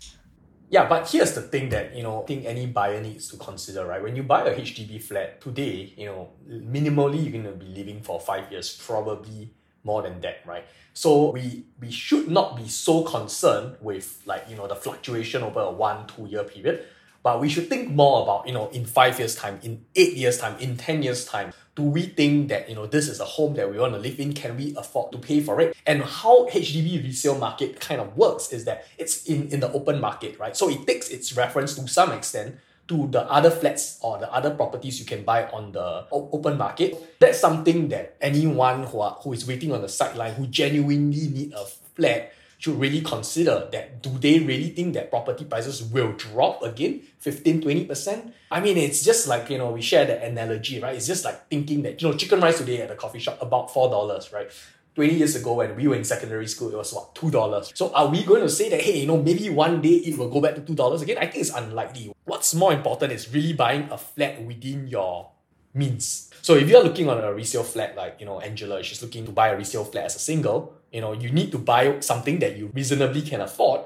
Yeah, 0.68 0.88
but 0.88 1.08
here's 1.08 1.32
the 1.32 1.42
thing 1.42 1.68
that, 1.68 1.94
you 1.94 2.02
know, 2.02 2.22
I 2.22 2.26
think 2.26 2.44
any 2.44 2.66
buyer 2.66 3.00
needs 3.00 3.28
to 3.28 3.36
consider, 3.36 3.86
right? 3.86 4.02
When 4.02 4.16
you 4.16 4.24
buy 4.24 4.42
a 4.42 4.52
HDB 4.52 5.00
flat 5.00 5.40
today, 5.40 5.94
you 5.96 6.06
know, 6.06 6.30
minimally 6.48 7.22
you're 7.22 7.40
gonna 7.40 7.54
be 7.54 7.66
living 7.66 8.02
for 8.02 8.18
five 8.18 8.50
years, 8.50 8.76
probably 8.84 9.54
more 9.84 10.02
than 10.02 10.20
that, 10.22 10.38
right? 10.44 10.64
So 10.92 11.30
we 11.30 11.66
we 11.80 11.92
should 11.92 12.28
not 12.28 12.56
be 12.56 12.66
so 12.66 13.04
concerned 13.04 13.76
with 13.80 14.22
like, 14.26 14.50
you 14.50 14.56
know, 14.56 14.66
the 14.66 14.74
fluctuation 14.74 15.44
over 15.44 15.60
a 15.60 15.70
one, 15.70 16.08
two 16.08 16.26
year 16.26 16.42
period. 16.42 16.84
But 17.22 17.40
we 17.40 17.48
should 17.48 17.68
think 17.68 17.90
more 17.90 18.22
about, 18.22 18.46
you 18.46 18.52
know, 18.52 18.68
in 18.70 18.86
five 18.86 19.18
years' 19.18 19.34
time, 19.34 19.58
in 19.62 19.84
eight 19.94 20.14
years' 20.14 20.38
time, 20.38 20.56
in 20.60 20.76
10 20.76 21.02
years' 21.02 21.24
time, 21.24 21.52
do 21.76 21.82
we 21.82 22.06
think 22.06 22.48
that, 22.48 22.68
you 22.70 22.74
know, 22.74 22.86
this 22.86 23.06
is 23.06 23.20
a 23.20 23.24
home 23.24 23.54
that 23.54 23.70
we 23.70 23.78
want 23.78 23.92
to 23.92 24.00
live 24.00 24.18
in? 24.18 24.32
Can 24.32 24.56
we 24.56 24.74
afford 24.76 25.12
to 25.12 25.18
pay 25.18 25.40
for 25.40 25.60
it? 25.60 25.76
And 25.86 26.02
how 26.02 26.48
HDB 26.48 27.04
resale 27.04 27.38
market 27.38 27.80
kind 27.80 28.00
of 28.00 28.16
works 28.16 28.50
is 28.50 28.64
that 28.64 28.86
it's 28.96 29.26
in, 29.26 29.48
in 29.50 29.60
the 29.60 29.70
open 29.72 30.00
market, 30.00 30.38
right? 30.38 30.56
So 30.56 30.70
it 30.70 30.86
takes 30.86 31.10
its 31.10 31.36
reference 31.36 31.74
to 31.74 31.86
some 31.86 32.12
extent 32.12 32.56
to 32.88 33.08
the 33.08 33.30
other 33.30 33.50
flats 33.50 33.98
or 34.00 34.18
the 34.18 34.32
other 34.32 34.50
properties 34.50 34.98
you 34.98 35.04
can 35.04 35.22
buy 35.22 35.46
on 35.48 35.72
the 35.72 36.06
open 36.10 36.56
market. 36.56 37.18
That's 37.20 37.38
something 37.38 37.88
that 37.88 38.16
anyone 38.22 38.84
who 38.84 39.00
are 39.00 39.18
who 39.20 39.34
is 39.34 39.46
waiting 39.46 39.72
on 39.72 39.82
the 39.82 39.88
sideline 39.88 40.32
who 40.34 40.46
genuinely 40.46 41.28
need 41.28 41.52
a 41.52 41.66
flat 41.66 42.32
should 42.58 42.78
really 42.80 43.00
consider 43.00 43.68
that 43.72 44.02
do 44.02 44.10
they 44.18 44.38
really 44.38 44.70
think 44.70 44.94
that 44.94 45.10
property 45.10 45.44
prices 45.44 45.82
will 45.82 46.12
drop 46.12 46.62
again 46.62 47.02
15 47.18 47.62
20% 47.62 48.32
i 48.50 48.60
mean 48.60 48.76
it's 48.76 49.04
just 49.04 49.28
like 49.28 49.50
you 49.50 49.58
know 49.58 49.70
we 49.70 49.82
share 49.82 50.04
the 50.06 50.22
analogy 50.22 50.80
right? 50.80 50.94
It's 50.94 51.06
just 51.06 51.24
like 51.24 51.48
thinking 51.48 51.82
that 51.82 52.00
you 52.00 52.08
know 52.08 52.16
chicken 52.16 52.40
rice 52.40 52.58
today 52.58 52.80
at 52.80 52.88
the 52.88 52.94
coffee 52.94 53.18
shop 53.18 53.38
about 53.40 53.72
four 53.72 53.88
dollars 53.88 54.32
right? 54.32 54.50
20 54.94 55.14
years 55.14 55.36
ago 55.36 55.52
when 55.54 55.76
we 55.76 55.86
were 55.86 55.94
in 55.94 56.04
secondary 56.04 56.46
school 56.48 56.70
it 56.70 56.76
was 56.76 56.92
what 56.92 57.14
two 57.14 57.30
dollars. 57.30 57.70
So 57.74 57.92
are 57.92 58.08
we 58.08 58.24
going 58.24 58.42
to 58.42 58.48
say 58.48 58.70
that 58.70 58.80
hey 58.80 59.00
you 59.00 59.06
know 59.06 59.22
maybe 59.22 59.50
one 59.50 59.82
day 59.82 59.96
it 60.08 60.16
will 60.16 60.30
go 60.30 60.40
back 60.40 60.54
to 60.54 60.62
two 60.62 60.74
dollars 60.74 61.02
again? 61.02 61.18
I 61.18 61.26
think 61.26 61.42
it's 61.44 61.54
unlikely. 61.54 62.14
What's 62.24 62.54
more 62.54 62.72
important 62.72 63.12
is 63.12 63.32
really 63.32 63.52
buying 63.52 63.88
a 63.90 63.98
flat 63.98 64.42
within 64.42 64.88
your 64.88 65.30
means. 65.74 66.30
So 66.40 66.54
if 66.54 66.68
you're 66.68 66.82
looking 66.82 67.08
on 67.10 67.22
a 67.22 67.32
resale 67.32 67.62
flat, 67.62 67.94
like 67.96 68.16
you 68.20 68.26
know 68.26 68.40
Angela, 68.40 68.82
she's 68.82 69.02
looking 69.02 69.26
to 69.26 69.32
buy 69.32 69.48
a 69.48 69.56
resale 69.56 69.84
flat 69.84 70.06
as 70.06 70.16
a 70.16 70.18
single. 70.18 70.74
You 70.96 71.02
know, 71.02 71.12
you 71.12 71.28
need 71.28 71.52
to 71.52 71.58
buy 71.58 72.00
something 72.00 72.38
that 72.38 72.56
you 72.56 72.70
reasonably 72.72 73.20
can 73.20 73.42
afford, 73.42 73.82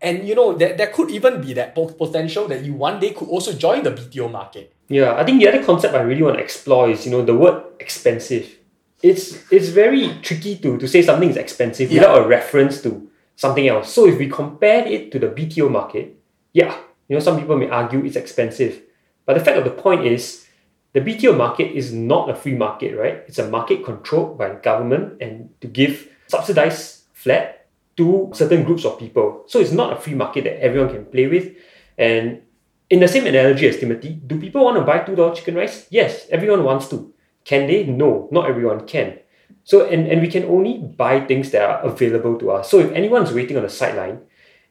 and 0.00 0.26
you 0.26 0.34
know 0.34 0.56
that 0.56 0.78
there 0.78 0.86
could 0.86 1.10
even 1.10 1.42
be 1.44 1.52
that 1.52 1.74
potential 1.74 2.48
that 2.48 2.64
you 2.64 2.72
one 2.72 2.96
day 3.00 3.10
could 3.10 3.28
also 3.28 3.52
join 3.52 3.82
the 3.84 3.90
BTO 3.90 4.32
market. 4.32 4.72
Yeah, 4.88 5.12
I 5.12 5.24
think 5.24 5.40
the 5.42 5.48
other 5.48 5.62
concept 5.62 5.92
I 5.94 6.00
really 6.00 6.22
want 6.22 6.38
to 6.38 6.42
explore 6.42 6.88
is, 6.88 7.04
you 7.04 7.12
know, 7.12 7.22
the 7.22 7.34
word 7.36 7.62
expensive. 7.80 8.48
It's 9.02 9.44
it's 9.52 9.68
very 9.68 10.08
tricky 10.22 10.56
to, 10.64 10.78
to 10.78 10.88
say 10.88 11.02
something 11.02 11.28
is 11.28 11.36
expensive 11.36 11.92
Yeah. 11.92 12.00
without 12.00 12.24
a 12.24 12.26
reference 12.26 12.80
to 12.80 13.10
something 13.36 13.68
else. 13.68 13.92
So 13.92 14.06
if 14.08 14.16
we 14.18 14.30
compare 14.30 14.88
it 14.88 15.12
to 15.12 15.18
the 15.18 15.28
BTO 15.28 15.68
market, 15.70 16.16
yeah, 16.54 16.72
you 17.08 17.14
know, 17.16 17.20
some 17.20 17.38
people 17.38 17.58
may 17.58 17.68
argue 17.68 18.02
it's 18.06 18.16
expensive. 18.16 18.80
But 19.26 19.34
the 19.36 19.44
fact 19.44 19.58
of 19.58 19.64
the 19.64 19.76
point 19.84 20.06
is 20.06 20.46
the 20.94 21.02
BTO 21.02 21.36
market 21.36 21.76
is 21.76 21.92
not 21.92 22.30
a 22.30 22.34
free 22.34 22.56
market, 22.56 22.96
right? 22.96 23.20
It's 23.28 23.38
a 23.38 23.50
market 23.50 23.84
controlled 23.84 24.38
by 24.38 24.48
the 24.48 24.60
government 24.64 25.20
and 25.20 25.52
to 25.60 25.68
give 25.68 26.08
subsidized 26.34 27.04
flat 27.12 27.66
to 27.96 28.30
certain 28.34 28.64
groups 28.64 28.84
of 28.84 28.98
people. 28.98 29.44
So 29.46 29.60
it's 29.60 29.72
not 29.72 29.92
a 29.92 29.96
free 29.96 30.14
market 30.14 30.44
that 30.44 30.60
everyone 30.60 30.90
can 30.92 31.04
play 31.06 31.26
with. 31.26 31.54
And 31.96 32.42
in 32.90 33.00
the 33.00 33.08
same 33.08 33.26
analogy 33.26 33.68
as 33.68 33.78
Timothy, 33.78 34.20
do 34.26 34.40
people 34.40 34.64
want 34.64 34.76
to 34.76 34.82
buy 34.82 34.98
$2 35.00 35.34
chicken 35.36 35.54
rice? 35.54 35.86
Yes, 35.90 36.26
everyone 36.30 36.64
wants 36.64 36.88
to. 36.88 37.12
Can 37.44 37.66
they? 37.66 37.84
No, 37.84 38.28
not 38.32 38.48
everyone 38.48 38.86
can. 38.86 39.18
So, 39.64 39.86
and, 39.86 40.06
and 40.08 40.20
we 40.20 40.28
can 40.28 40.44
only 40.44 40.78
buy 40.78 41.20
things 41.20 41.50
that 41.52 41.62
are 41.62 41.80
available 41.82 42.38
to 42.38 42.50
us. 42.50 42.70
So, 42.70 42.80
if 42.80 42.92
anyone's 42.92 43.32
waiting 43.32 43.56
on 43.56 43.62
the 43.62 43.68
sideline 43.68 44.20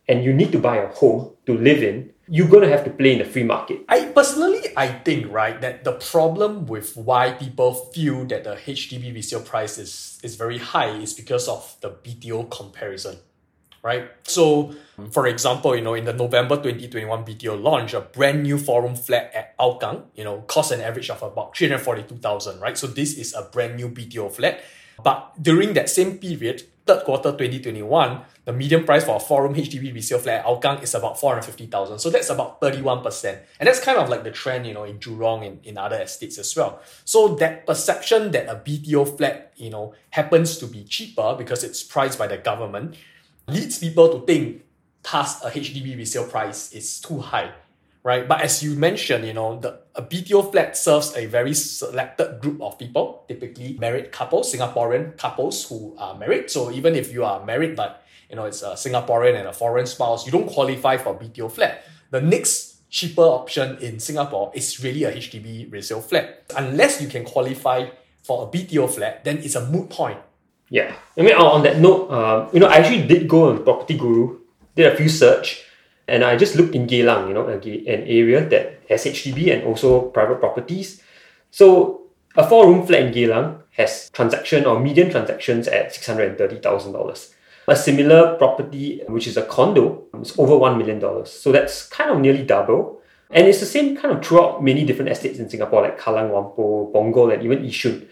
and 0.07 0.23
you 0.23 0.33
need 0.33 0.51
to 0.51 0.59
buy 0.59 0.77
a 0.77 0.87
home 0.93 1.35
to 1.45 1.57
live 1.57 1.81
in, 1.81 2.11
you're 2.27 2.47
going 2.47 2.63
to 2.63 2.69
have 2.69 2.83
to 2.83 2.89
play 2.89 3.13
in 3.13 3.19
the 3.19 3.25
free 3.25 3.43
market. 3.43 3.83
I 3.89 4.05
personally, 4.05 4.61
I 4.77 4.87
think 4.87 5.31
right 5.31 5.59
that 5.61 5.83
the 5.83 5.93
problem 5.93 6.65
with 6.65 6.95
why 6.95 7.31
people 7.31 7.73
feel 7.93 8.25
that 8.25 8.43
the 8.43 8.55
HDB 8.55 9.13
resale 9.13 9.41
price 9.41 9.77
is 9.77 10.12
is 10.23 10.35
very 10.35 10.57
high 10.57 10.89
is 10.97 11.13
because 11.13 11.47
of 11.47 11.75
the 11.81 11.89
BTO 11.91 12.49
comparison, 12.49 13.17
right? 13.83 14.09
So, 14.23 14.73
for 15.11 15.27
example, 15.27 15.75
you 15.75 15.81
know, 15.81 15.93
in 15.93 16.05
the 16.05 16.13
November 16.13 16.57
twenty 16.57 16.87
twenty 16.87 17.05
one 17.05 17.23
BTO 17.25 17.61
launch, 17.61 17.93
a 17.93 18.01
brand 18.01 18.43
new 18.43 18.57
four 18.57 18.81
room 18.81 18.95
flat 18.95 19.31
at 19.35 19.57
Hougang, 19.57 20.03
you 20.15 20.23
know, 20.23 20.41
cost 20.47 20.71
an 20.71 20.81
average 20.81 21.09
of 21.09 21.21
about 21.21 21.55
three 21.55 21.67
hundred 21.67 21.83
forty 21.83 22.03
two 22.03 22.17
thousand, 22.17 22.59
right? 22.61 22.77
So 22.77 22.87
this 22.87 23.17
is 23.17 23.33
a 23.33 23.43
brand 23.43 23.75
new 23.75 23.89
BTO 23.89 24.31
flat, 24.31 24.61
but 25.03 25.33
during 25.41 25.73
that 25.73 25.89
same 25.89 26.17
period, 26.17 26.63
third 26.85 27.03
quarter 27.03 27.31
2021, 27.31 28.21
the 28.45 28.51
median 28.51 28.83
price 28.83 29.05
for 29.05 29.15
a 29.15 29.19
four 29.19 29.43
room 29.43 29.55
HDB 29.55 29.93
resale 29.93 30.19
flat 30.19 30.45
at 30.45 30.83
is 30.83 30.93
about 30.93 31.19
450,000. 31.19 31.99
So 31.99 32.09
that's 32.09 32.29
about 32.29 32.59
31%. 32.59 33.39
And 33.59 33.67
that's 33.67 33.79
kind 33.79 33.97
of 33.97 34.09
like 34.09 34.23
the 34.23 34.31
trend, 34.31 34.67
you 34.67 34.73
know, 34.73 34.83
in 34.83 34.99
Jurong 34.99 35.47
and 35.47 35.65
in 35.65 35.77
other 35.77 36.01
estates 36.01 36.37
as 36.37 36.53
well. 36.55 36.81
So 37.05 37.35
that 37.35 37.65
perception 37.65 38.31
that 38.31 38.47
a 38.47 38.55
BTO 38.55 39.17
flat, 39.17 39.53
you 39.55 39.69
know, 39.69 39.93
happens 40.09 40.57
to 40.57 40.67
be 40.67 40.83
cheaper 40.83 41.35
because 41.37 41.63
it's 41.63 41.83
priced 41.83 42.19
by 42.19 42.27
the 42.27 42.37
government 42.37 42.95
leads 43.47 43.79
people 43.79 44.19
to 44.19 44.25
think 44.25 44.63
thus 45.09 45.43
a 45.43 45.49
HDB 45.49 45.97
resale 45.97 46.27
price 46.27 46.71
is 46.73 46.99
too 46.99 47.19
high. 47.19 47.51
Right, 48.05 48.27
but 48.27 48.41
as 48.41 48.61
you 48.61 48.75
mentioned, 48.75 49.25
you 49.25 49.31
know, 49.31 49.61
the 49.61 49.79
a 49.95 50.01
BTO 50.01 50.51
flat 50.51 50.75
serves 50.75 51.15
a 51.15 51.25
very 51.25 51.53
selected 51.53 52.41
group 52.41 52.61
of 52.61 52.77
people, 52.77 53.23
typically 53.29 53.77
married 53.79 54.11
couples, 54.11 54.53
Singaporean 54.53 55.17
couples 55.17 55.69
who 55.69 55.95
are 55.97 56.13
married. 56.17 56.51
So 56.51 56.69
even 56.69 56.95
if 56.95 57.13
you 57.13 57.23
are 57.23 57.45
married, 57.45 57.77
but 57.77 58.02
you 58.33 58.35
know, 58.35 58.45
it's 58.45 58.63
a 58.63 58.73
Singaporean 58.73 59.37
and 59.37 59.47
a 59.47 59.53
foreign 59.53 59.85
spouse, 59.85 60.25
you 60.25 60.31
don't 60.31 60.47
qualify 60.49 60.97
for 60.97 61.13
BTO 61.13 61.51
flat. 61.51 61.83
The 62.09 62.19
next 62.19 62.89
cheaper 62.89 63.21
option 63.21 63.77
in 63.77 63.99
Singapore 63.99 64.51
is 64.55 64.83
really 64.83 65.03
a 65.03 65.11
HDB 65.11 65.71
resale 65.71 66.01
flat. 66.01 66.51
Unless 66.57 66.99
you 66.99 67.07
can 67.07 67.25
qualify 67.25 67.89
for 68.23 68.47
a 68.47 68.47
BTO 68.49 68.89
flat, 68.89 69.23
then 69.23 69.37
it's 69.37 69.53
a 69.53 69.69
moot 69.69 69.87
point. 69.87 70.17
Yeah. 70.69 70.95
I 71.15 71.21
mean, 71.21 71.35
on, 71.35 71.61
that 71.61 71.77
note, 71.77 72.09
um, 72.09 72.49
you 72.51 72.59
know, 72.59 72.65
I 72.65 72.77
actually 72.77 73.05
did 73.05 73.27
go 73.29 73.51
on 73.51 73.63
Property 73.63 73.99
Guru, 73.99 74.39
did 74.75 74.91
a 74.91 74.97
few 74.97 75.09
search, 75.09 75.63
and 76.07 76.23
I 76.23 76.35
just 76.35 76.55
looked 76.55 76.73
in 76.73 76.87
Geylang, 76.87 77.27
you 77.27 77.35
know, 77.35 77.45
an 77.45 77.61
area 77.61 78.49
that 78.49 78.81
has 78.89 79.05
HDB 79.05 79.53
and 79.53 79.63
also 79.63 80.09
private 80.09 80.39
properties. 80.39 81.03
So 81.51 82.07
a 82.35 82.49
four-room 82.49 82.87
flat 82.87 83.03
in 83.03 83.13
Geylang 83.13 83.61
has 83.77 84.09
transaction 84.09 84.65
or 84.65 84.79
median 84.79 85.11
transactions 85.11 85.67
at 85.67 85.93
$630,000. 85.93 87.33
A 87.67 87.75
similar 87.75 88.35
property, 88.37 89.01
which 89.07 89.27
is 89.27 89.37
a 89.37 89.43
condo, 89.43 90.03
is 90.21 90.37
over 90.37 90.57
one 90.57 90.77
million 90.77 90.99
dollars. 90.99 91.31
So 91.31 91.51
that's 91.51 91.87
kind 91.87 92.09
of 92.11 92.19
nearly 92.19 92.43
double. 92.43 92.99
And 93.29 93.47
it's 93.47 93.61
the 93.61 93.65
same 93.65 93.95
kind 93.95 94.15
of 94.15 94.23
throughout 94.23 94.63
many 94.63 94.85
different 94.85 95.11
estates 95.11 95.39
in 95.39 95.49
Singapore, 95.49 95.81
like 95.81 95.99
Kallang 95.99 96.29
Whampoa, 96.29 96.93
Punggol, 96.93 97.33
and 97.33 97.41
even 97.41 97.59
Yishun. 97.59 98.07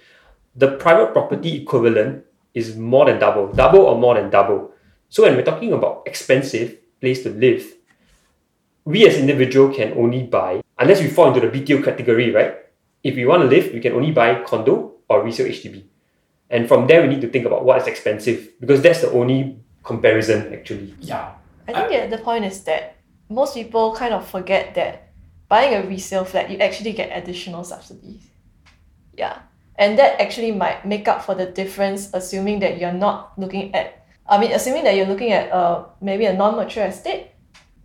The 0.56 0.78
private 0.78 1.14
property 1.14 1.62
equivalent 1.62 2.26
is 2.54 2.76
more 2.76 3.06
than 3.06 3.20
double, 3.20 3.52
double 3.52 3.82
or 3.82 3.98
more 3.98 4.16
than 4.16 4.30
double. 4.30 4.72
So 5.10 5.24
when 5.24 5.36
we're 5.36 5.44
talking 5.44 5.74
about 5.74 6.04
expensive 6.06 6.78
place 7.00 7.24
to 7.24 7.30
live, 7.30 7.76
we 8.86 9.06
as 9.08 9.18
individual 9.18 9.74
can 9.74 9.94
only 9.94 10.24
buy 10.24 10.62
unless 10.80 11.02
we 11.02 11.08
fall 11.08 11.28
into 11.28 11.40
the 11.40 11.48
BTO 11.48 11.84
category, 11.84 12.32
right? 12.32 12.56
If 13.04 13.16
we 13.16 13.26
want 13.26 13.44
to 13.44 13.48
live, 13.48 13.74
we 13.74 13.80
can 13.80 13.94
only 13.94 14.12
buy 14.12 14.44
condo 14.44 14.94
or 15.08 15.24
resale 15.24 15.48
HDB. 15.48 15.84
And 16.52 16.68
from 16.68 16.86
there, 16.88 17.02
we 17.02 17.08
need 17.08 17.22
to 17.22 17.30
think 17.30 17.46
about 17.46 17.64
what 17.64 17.82
is 17.82 17.88
expensive 17.88 18.50
because 18.60 18.82
that's 18.82 19.02
the 19.02 19.12
only 19.12 19.58
comparison 19.84 20.54
actually. 20.54 20.94
Yeah. 21.00 21.32
I 21.68 21.74
think 21.74 21.92
yeah, 21.92 22.08
the 22.08 22.18
point 22.18 22.44
is 22.46 22.64
that 22.66 22.98
most 23.30 23.56
people 23.56 23.96
kind 23.96 24.14
of 24.14 24.28
forget 24.28 24.76
that 24.76 25.14
buying 25.48 25.74
a 25.74 25.88
resale 25.88 26.26
flat, 26.26 26.52
you 26.52 26.58
actually 26.58 26.92
get 26.92 27.16
additional 27.18 27.64
subsidies. 27.64 28.28
Yeah. 29.14 29.40
And 29.78 29.98
that 29.98 30.20
actually 30.20 30.52
might 30.52 30.86
make 30.86 31.08
up 31.08 31.24
for 31.24 31.34
the 31.34 31.46
difference, 31.46 32.10
assuming 32.14 32.60
that 32.60 32.80
you're 32.80 32.92
not 32.92 33.32
looking 33.40 33.74
at, 33.74 34.06
I 34.28 34.38
mean, 34.38 34.52
assuming 34.52 34.84
that 34.84 34.96
you're 34.96 35.08
looking 35.08 35.32
at 35.32 35.52
uh, 35.52 35.86
maybe 36.02 36.26
a 36.26 36.34
non 36.34 36.58
mature 36.58 36.86
estate, 36.86 37.32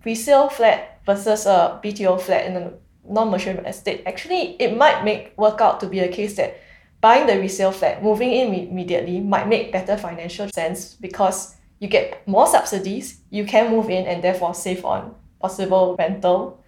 resale 0.04 0.48
flat 0.48 1.00
versus 1.06 1.46
a 1.46 1.80
BTO 1.82 2.20
flat 2.20 2.46
in 2.46 2.56
a 2.56 2.72
non 3.08 3.30
mature 3.30 3.54
estate. 3.64 4.02
Actually, 4.06 4.60
it 4.60 4.76
might 4.76 5.04
make 5.04 5.32
work 5.38 5.60
out 5.60 5.80
to 5.80 5.86
be 5.86 6.00
a 6.00 6.08
case 6.08 6.36
that 6.36 6.60
buying 7.06 7.26
the 7.30 7.38
resale 7.38 7.70
flat, 7.70 8.02
moving 8.02 8.32
in 8.32 8.52
immediately, 8.52 9.20
might 9.20 9.46
make 9.46 9.70
better 9.70 9.96
financial 9.96 10.48
sense 10.48 10.96
because 11.06 11.54
you 11.78 11.86
get 11.86 12.26
more 12.26 12.48
subsidies, 12.48 13.20
you 13.30 13.44
can 13.46 13.70
move 13.70 13.88
in 13.88 14.04
and 14.10 14.24
therefore 14.24 14.52
save 14.52 14.84
on 14.84 15.14
possible 15.40 15.94
rental. 16.00 16.58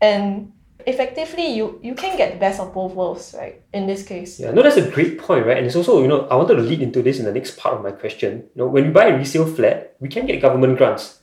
And 0.00 0.50
effectively 0.84 1.46
you 1.54 1.78
you 1.80 1.94
can 1.94 2.18
get 2.18 2.32
the 2.34 2.40
best 2.40 2.58
of 2.58 2.74
both 2.74 2.92
worlds, 2.98 3.36
right? 3.38 3.62
In 3.72 3.86
this 3.86 4.02
case. 4.02 4.40
Yeah, 4.40 4.50
no, 4.50 4.62
that's 4.64 4.76
a 4.76 4.90
great 4.90 5.14
point, 5.16 5.46
right? 5.46 5.58
And 5.58 5.66
it's 5.68 5.76
also, 5.76 6.02
you 6.02 6.08
know, 6.08 6.26
I 6.26 6.34
wanted 6.34 6.56
to 6.56 6.66
lead 6.70 6.82
into 6.82 7.00
this 7.00 7.20
in 7.20 7.24
the 7.24 7.36
next 7.38 7.56
part 7.56 7.76
of 7.76 7.80
my 7.86 7.92
question. 7.92 8.50
You 8.54 8.58
know, 8.58 8.66
when 8.66 8.82
we 8.86 8.90
buy 8.90 9.06
a 9.06 9.16
resale 9.16 9.46
flat, 9.46 9.94
we 10.00 10.08
can 10.08 10.26
get 10.26 10.42
government 10.42 10.76
grants. 10.76 11.22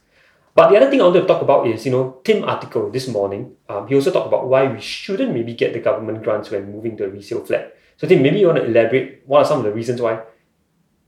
But 0.55 0.69
the 0.69 0.77
other 0.77 0.89
thing 0.89 1.01
I 1.01 1.11
wanted 1.11 1.27
to 1.27 1.27
talk 1.27 1.41
about 1.41 1.67
is, 1.67 1.83
you 1.85 1.91
know, 1.91 2.21
Tim 2.23 2.47
article 2.47 2.89
this 2.89 3.09
morning. 3.09 3.51
Um, 3.67 3.87
he 3.89 3.95
also 3.95 4.11
talked 4.11 4.31
about 4.31 4.47
why 4.47 4.71
we 4.71 4.79
shouldn't 4.79 5.33
maybe 5.33 5.53
get 5.53 5.73
the 5.73 5.83
government 5.83 6.23
grants 6.23 6.51
when 6.51 6.71
moving 6.71 6.95
to 6.97 7.03
a 7.03 7.09
resale 7.09 7.43
flat. 7.43 7.75
So 8.01 8.07
Tim, 8.07 8.23
maybe 8.23 8.39
you 8.39 8.47
want 8.47 8.57
to 8.57 8.65
elaborate 8.65 9.21
what 9.27 9.43
are 9.43 9.45
some 9.45 9.59
of 9.59 9.63
the 9.63 9.71
reasons 9.71 10.01
why 10.01 10.23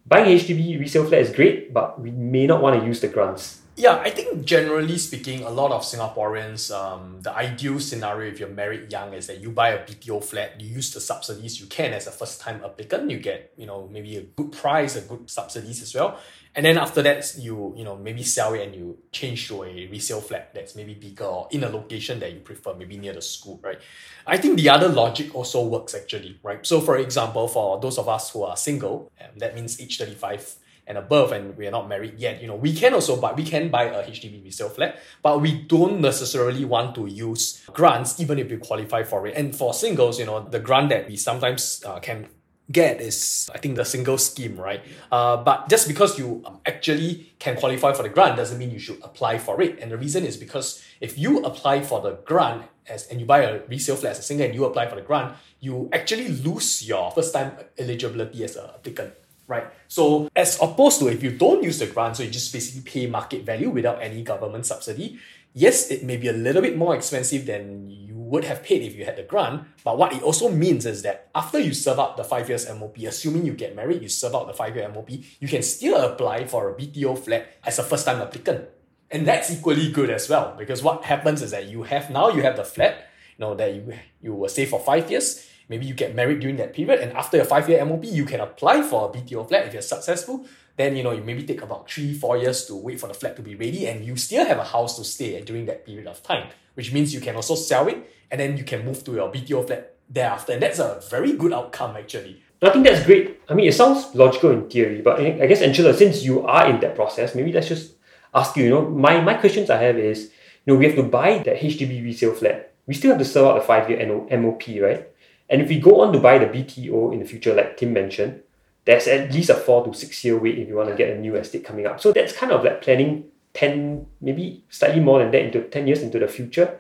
buying 0.06 0.26
HDB 0.26 0.80
resale 0.80 1.06
flat 1.06 1.22
is 1.22 1.32
great, 1.32 1.74
but 1.74 2.00
we 2.00 2.12
may 2.12 2.46
not 2.46 2.62
want 2.62 2.80
to 2.80 2.86
use 2.86 3.02
the 3.02 3.08
grants. 3.08 3.63
Yeah, 3.76 3.96
I 3.96 4.12
think 4.12 4.46
generally 4.46 5.00
speaking, 5.00 5.44
a 5.44 5.50
lot 5.50 5.72
of 5.72 5.82
Singaporeans, 5.82 6.70
um, 6.72 7.20
the 7.22 7.36
ideal 7.36 7.80
scenario 7.80 8.32
if 8.32 8.40
you're 8.40 8.50
married 8.50 8.92
young 8.92 9.14
is 9.14 9.26
that 9.26 9.40
you 9.40 9.50
buy 9.50 9.70
a 9.70 9.84
BTO 9.84 10.24
flat, 10.24 10.62
you 10.62 10.70
use 10.70 10.94
the 10.94 11.02
subsidies 11.02 11.60
you 11.60 11.66
can 11.66 11.92
as 11.92 12.06
a 12.06 12.12
first 12.12 12.40
time 12.40 12.62
applicant, 12.64 13.10
you 13.10 13.18
get, 13.18 13.52
you 13.58 13.66
know, 13.66 13.90
maybe 13.92 14.18
a 14.18 14.22
good 14.22 14.52
price, 14.52 14.96
a 14.96 15.02
good 15.02 15.28
subsidies 15.28 15.82
as 15.82 15.96
well. 15.96 16.20
And 16.54 16.68
then 16.68 16.78
after 16.78 17.02
that, 17.02 17.34
you, 17.40 17.74
you 17.76 17.84
know, 17.84 17.96
maybe 17.96 18.22
sell 18.22 18.54
it 18.54 18.62
and 18.62 18.76
you 18.76 19.00
change 19.12 19.48
to 19.48 19.64
a 19.64 19.88
resale 19.88 20.22
flat 20.22 20.54
that's 20.54 20.76
maybe 20.76 20.94
bigger 20.94 21.26
or 21.26 21.48
in 21.50 21.64
a 21.64 21.70
location 21.70 22.20
that 22.20 22.32
you 22.32 22.42
prefer, 22.42 22.76
maybe 22.76 22.98
near 22.98 23.14
the 23.14 23.24
school, 23.24 23.60
right? 23.64 23.80
I 24.28 24.38
think 24.38 24.58
the 24.58 24.70
other 24.70 24.88
logic 24.88 25.34
also 25.34 25.66
works 25.66 25.96
actually, 25.96 26.40
right? 26.44 26.64
So 26.64 26.80
for 26.80 26.98
example, 26.98 27.48
for 27.48 27.80
those 27.80 27.98
of 27.98 28.08
us 28.08 28.30
who 28.30 28.44
are 28.44 28.56
single, 28.56 29.12
um, 29.20 29.32
that 29.38 29.56
means 29.56 29.82
age 29.82 29.98
35 29.98 30.58
and 30.88 30.98
above 30.98 31.32
and 31.32 31.56
we 31.58 31.68
are 31.68 31.72
not 31.72 31.88
married 31.88 32.16
yet, 32.18 32.42
you 32.42 32.48
know, 32.48 32.56
we 32.56 32.74
can 32.74 32.94
also 32.94 33.20
buy, 33.20 33.34
we 33.34 33.44
can 33.44 33.70
buy 33.70 33.84
a 33.84 34.10
HDB 34.10 34.44
resale 34.44 34.70
flat, 34.70 35.00
but 35.22 35.42
we 35.42 35.62
don't 35.62 36.02
necessarily 36.02 36.66
want 36.66 36.96
to 36.96 37.08
use 37.08 37.64
grants 37.74 38.20
even 38.20 38.40
if 38.40 38.50
we 38.50 38.58
qualify 38.58 39.04
for 39.04 39.26
it. 39.28 39.36
And 39.36 39.56
for 39.56 39.74
singles, 39.74 40.20
you 40.20 40.26
know, 40.26 40.44
the 40.44 40.60
grant 40.60 40.90
that 40.90 41.08
we 41.08 41.16
sometimes 41.16 41.84
uh, 41.86 42.00
can 42.00 42.28
get 42.72 43.02
is 43.02 43.50
I 43.54 43.58
think 43.58 43.76
the 43.76 43.86
single 43.86 44.18
scheme, 44.18 44.58
right? 44.58 44.82
Uh, 45.12 45.38
but 45.38 45.70
just 45.70 45.88
because 45.88 46.18
you 46.18 46.42
um, 46.46 46.60
actually 46.66 47.34
can 47.40 47.56
qualify 47.56 47.94
for 47.94 48.04
the 48.04 48.10
grant 48.10 48.38
doesn't 48.38 48.58
mean 48.58 48.72
you 48.72 48.80
should 48.80 49.00
apply 49.04 49.38
for 49.38 49.62
it. 49.62 49.80
And 49.80 49.92
the 49.92 49.98
reason 49.98 50.26
is 50.26 50.38
because 50.38 50.84
if 51.02 51.18
you 51.18 51.44
apply 51.44 51.84
for 51.84 52.02
the 52.02 52.20
grant 52.26 52.64
as 52.88 53.08
and 53.08 53.20
you 53.20 53.26
buy 53.26 53.44
a 53.44 53.66
resale 53.68 53.96
flat 53.96 54.12
as 54.12 54.20
a 54.20 54.24
single 54.24 54.46
and 54.46 54.56
you 54.56 54.66
apply 54.66 54.90
for 54.90 54.96
the 54.96 55.02
grant, 55.02 55.36
you 55.60 55.90
actually 55.94 56.28
lose 56.28 56.86
your 56.88 57.12
first 57.12 57.34
time 57.34 57.54
eligibility 57.78 58.44
as 58.44 58.56
a 58.56 58.74
applicant 58.76 59.14
right? 59.48 59.68
So 59.88 60.30
as 60.36 60.62
opposed 60.62 61.00
to 61.00 61.08
if 61.08 61.24
you 61.24 61.32
don't 61.32 61.64
use 61.64 61.80
the 61.80 61.88
grant, 61.88 62.18
so 62.18 62.24
you 62.24 62.30
just 62.30 62.52
basically 62.54 62.90
pay 62.90 63.08
market 63.08 63.44
value 63.44 63.70
without 63.70 64.02
any 64.02 64.24
government 64.24 64.66
subsidy, 64.66 65.20
yes, 65.54 65.92
it 65.92 66.04
may 66.04 66.18
be 66.18 66.28
a 66.28 66.34
little 66.34 66.62
bit 66.62 66.78
more 66.78 66.96
expensive 66.96 67.46
than 67.46 67.90
you 67.90 68.16
would 68.16 68.44
have 68.44 68.64
paid 68.64 68.82
if 68.82 68.96
you 68.96 69.06
had 69.06 69.16
the 69.16 69.24
grant. 69.24 69.64
But 69.84 69.98
what 69.98 70.14
it 70.14 70.24
also 70.24 70.50
means 70.50 70.86
is 70.86 71.04
that 71.04 71.30
after 71.36 71.60
you 71.60 71.74
serve 71.74 72.00
out 72.00 72.18
the 72.18 72.24
five 72.24 72.50
years 72.50 72.68
MOP, 72.68 72.98
assuming 73.00 73.46
you 73.46 73.54
get 73.54 73.76
married, 73.76 74.02
you 74.02 74.10
serve 74.10 74.36
out 74.36 74.48
the 74.48 74.54
five 74.54 74.76
year 74.76 74.90
MOP, 74.90 75.10
you 75.12 75.48
can 75.48 75.62
still 75.62 76.02
apply 76.02 76.46
for 76.46 76.70
a 76.70 76.74
BTO 76.74 77.18
flat 77.18 77.48
as 77.64 77.80
a 77.80 77.84
first 77.84 78.06
time 78.06 78.22
applicant. 78.22 78.70
And 79.12 79.28
that's 79.28 79.52
equally 79.52 79.92
good 79.92 80.10
as 80.10 80.28
well, 80.28 80.56
because 80.58 80.82
what 80.82 81.06
happens 81.06 81.44
is 81.44 81.52
that 81.52 81.68
you 81.68 81.84
have 81.84 82.10
now 82.10 82.30
you 82.30 82.42
have 82.42 82.56
the 82.56 82.64
flat, 82.64 83.10
you 83.38 83.46
know, 83.46 83.54
that 83.54 83.76
you 83.76 83.94
you 84.22 84.34
will 84.34 84.50
stay 84.50 84.66
for 84.66 84.80
five 84.80 85.12
years 85.12 85.48
Maybe 85.70 85.86
you 85.86 85.94
get 85.94 86.16
married 86.16 86.40
during 86.40 86.58
that 86.58 86.74
period, 86.74 87.00
and 87.00 87.14
after 87.14 87.38
your 87.38 87.46
five 87.46 87.70
year 87.70 87.84
MOP, 87.86 88.06
you 88.06 88.26
can 88.26 88.40
apply 88.40 88.82
for 88.82 89.10
a 89.10 89.14
BTO 89.14 89.48
flat 89.48 89.68
if 89.68 89.74
you're 89.74 89.82
successful. 89.82 90.46
Then 90.76 90.96
you 90.96 91.04
know 91.04 91.12
you 91.12 91.24
maybe 91.24 91.44
take 91.44 91.62
about 91.62 91.90
three, 91.90 92.14
four 92.14 92.38
years 92.38 92.66
to 92.66 92.76
wait 92.76 93.00
for 93.00 93.08
the 93.08 93.14
flat 93.14 93.36
to 93.36 93.42
be 93.42 93.56
ready, 93.56 93.88
and 93.88 94.04
you 94.04 94.16
still 94.16 94.46
have 94.46 94.58
a 94.58 94.64
house 94.64 94.98
to 94.98 95.04
stay 95.04 95.36
at 95.38 95.46
during 95.46 95.66
that 95.68 95.86
period 95.86 96.08
of 96.08 96.22
time, 96.24 96.50
which 96.74 96.92
means 96.92 97.14
you 97.14 97.22
can 97.22 97.36
also 97.36 97.56
sell 97.56 97.88
it, 97.88 97.98
and 98.32 98.40
then 98.42 98.58
you 98.58 98.64
can 98.64 98.84
move 98.84 99.04
to 99.04 99.14
your 99.14 99.32
BTO 99.32 99.68
flat 99.68 99.96
thereafter, 100.10 100.54
and 100.54 100.62
that's 100.62 100.80
a 100.80 101.02
very 101.10 101.34
good 101.34 101.54
outcome 101.54 101.96
actually. 101.96 102.42
I 102.64 102.70
think 102.70 102.86
that's 102.86 103.06
great. 103.06 103.42
I 103.50 103.56
mean, 103.56 103.68
it 103.68 103.74
sounds 103.74 104.16
logical 104.16 104.52
in 104.52 104.70
theory, 104.70 105.02
but 105.02 105.20
I 105.20 105.46
guess 105.48 105.62
Angela, 105.62 105.94
since 105.94 106.24
you 106.24 106.46
are 106.48 106.70
in 106.70 106.80
that 106.80 106.96
process, 106.96 107.36
maybe 107.36 107.52
let's 107.52 107.68
just 107.68 107.96
ask 108.34 108.56
you. 108.56 108.64
You 108.64 108.70
know, 108.70 108.90
my 108.90 109.20
my 109.20 109.34
questions 109.34 109.70
I 109.70 109.84
have 109.84 109.98
is, 109.98 110.32
you 110.66 110.74
know, 110.74 110.80
we 110.80 110.86
have 110.86 110.96
to 110.96 111.04
buy 111.04 111.40
that 111.40 111.58
HDB 111.58 112.04
resale 112.04 112.34
flat. 112.34 112.74
We 112.88 112.94
still 112.94 113.12
have 113.12 113.20
to 113.20 113.26
serve 113.26 113.48
out 113.48 113.56
the 113.56 113.62
five 113.62 113.90
year 113.90 114.00
MOP, 114.40 114.64
right? 114.82 115.10
And 115.54 115.62
if 115.62 115.70
we 115.70 115.80
go 115.80 116.02
on 116.02 116.12
to 116.14 116.20
buy 116.20 116.40
the 116.40 116.48
BTO 116.48 117.14
in 117.14 117.20
the 117.20 117.26
future, 117.26 117.54
like 117.54 117.78
Tim 117.78 117.94
mentioned, 117.94 118.42
there's 118.86 119.08
at 119.08 119.32
least 119.32 119.52
a 119.52 119.54
four 119.54 119.86
to 119.86 119.94
six 119.94 120.26
year 120.26 120.36
wait 120.36 120.58
if 120.58 120.68
you 120.68 120.76
want 120.76 120.90
to 120.90 120.96
get 120.96 121.16
a 121.16 121.20
new 121.20 121.36
estate 121.36 121.64
coming 121.64 121.86
up. 121.86 122.02
So 122.02 122.12
that's 122.12 122.34
kind 122.34 122.52
of 122.52 122.64
like 122.64 122.82
planning 122.82 123.26
10, 123.54 124.04
maybe 124.20 124.66
slightly 124.70 125.00
more 125.00 125.20
than 125.20 125.30
that, 125.30 125.42
into 125.44 125.62
10 125.62 125.86
years 125.86 126.02
into 126.02 126.18
the 126.18 126.28
future. 126.28 126.80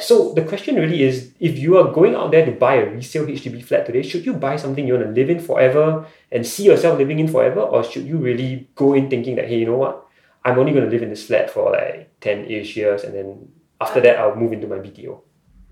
So 0.00 0.34
the 0.34 0.42
question 0.42 0.74
really 0.74 1.04
is 1.04 1.32
if 1.38 1.60
you 1.60 1.78
are 1.78 1.92
going 1.92 2.16
out 2.16 2.32
there 2.32 2.44
to 2.44 2.50
buy 2.50 2.74
a 2.74 2.90
resale 2.90 3.24
HDB 3.24 3.64
flat 3.64 3.86
today, 3.86 4.02
should 4.02 4.26
you 4.26 4.34
buy 4.34 4.56
something 4.56 4.84
you 4.84 4.94
want 4.94 5.06
to 5.06 5.12
live 5.12 5.30
in 5.30 5.38
forever 5.38 6.04
and 6.32 6.44
see 6.44 6.64
yourself 6.64 6.98
living 6.98 7.20
in 7.20 7.28
forever? 7.28 7.60
Or 7.60 7.84
should 7.84 8.04
you 8.04 8.16
really 8.16 8.68
go 8.74 8.94
in 8.94 9.08
thinking 9.08 9.36
that, 9.36 9.46
hey, 9.46 9.60
you 9.60 9.66
know 9.66 9.76
what? 9.78 10.04
I'm 10.44 10.58
only 10.58 10.72
going 10.72 10.84
to 10.84 10.90
live 10.90 11.04
in 11.04 11.10
this 11.10 11.24
flat 11.24 11.50
for 11.50 11.70
like 11.70 12.10
10 12.20 12.46
ish 12.46 12.76
years 12.76 13.04
and 13.04 13.14
then 13.14 13.48
after 13.80 14.00
uh, 14.00 14.02
that 14.02 14.18
I'll 14.18 14.34
move 14.34 14.52
into 14.52 14.66
my 14.66 14.78
BTO. 14.78 15.20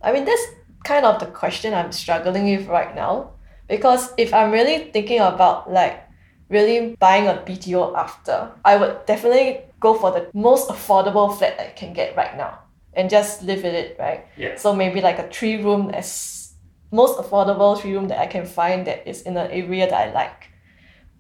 I 0.01 0.13
mean, 0.13 0.25
that's 0.25 0.47
kind 0.87 1.05
of 1.05 1.19
the 1.19 1.27
question 1.27 1.75
I'm 1.75 1.91
struggling 1.91 2.45
with 2.45 2.69
right 2.69 2.95
now. 2.95 3.33
Because 3.69 4.13
if 4.17 4.33
I'm 4.33 4.53
really 4.53 4.91
thinking 4.93 5.21
about 5.21 5.71
like 5.71 6.05
really 6.49 6.95
buying 7.01 7.27
a 7.27 7.35
BTO 7.35 7.97
after, 7.97 8.53
I 8.65 8.77
would 8.77 9.05
definitely 9.07 9.61
go 9.81 9.95
for 9.95 10.13
the 10.13 10.31
most 10.33 10.71
affordable 10.71 11.37
flat 11.37 11.59
I 11.59 11.73
can 11.77 11.93
get 11.93 12.17
right 12.17 12.37
now 12.37 12.61
and 12.95 13.11
just 13.11 13.43
live 13.43 13.65
in 13.65 13.75
it, 13.75 13.97
right? 13.99 14.27
Yeah. 14.37 14.57
So 14.57 14.75
maybe 14.75 15.01
like 15.01 15.19
a 15.19 15.29
three 15.29 15.63
room 15.63 15.91
as 15.91 16.55
most 16.93 17.19
affordable 17.19 17.79
three 17.79 17.95
room 17.95 18.07
that 18.09 18.21
I 18.21 18.27
can 18.27 18.47
find 18.47 18.87
that 18.87 19.07
is 19.09 19.23
in 19.23 19.37
an 19.37 19.51
area 19.51 19.91
that 19.91 20.09
I 20.09 20.13
like. 20.13 20.51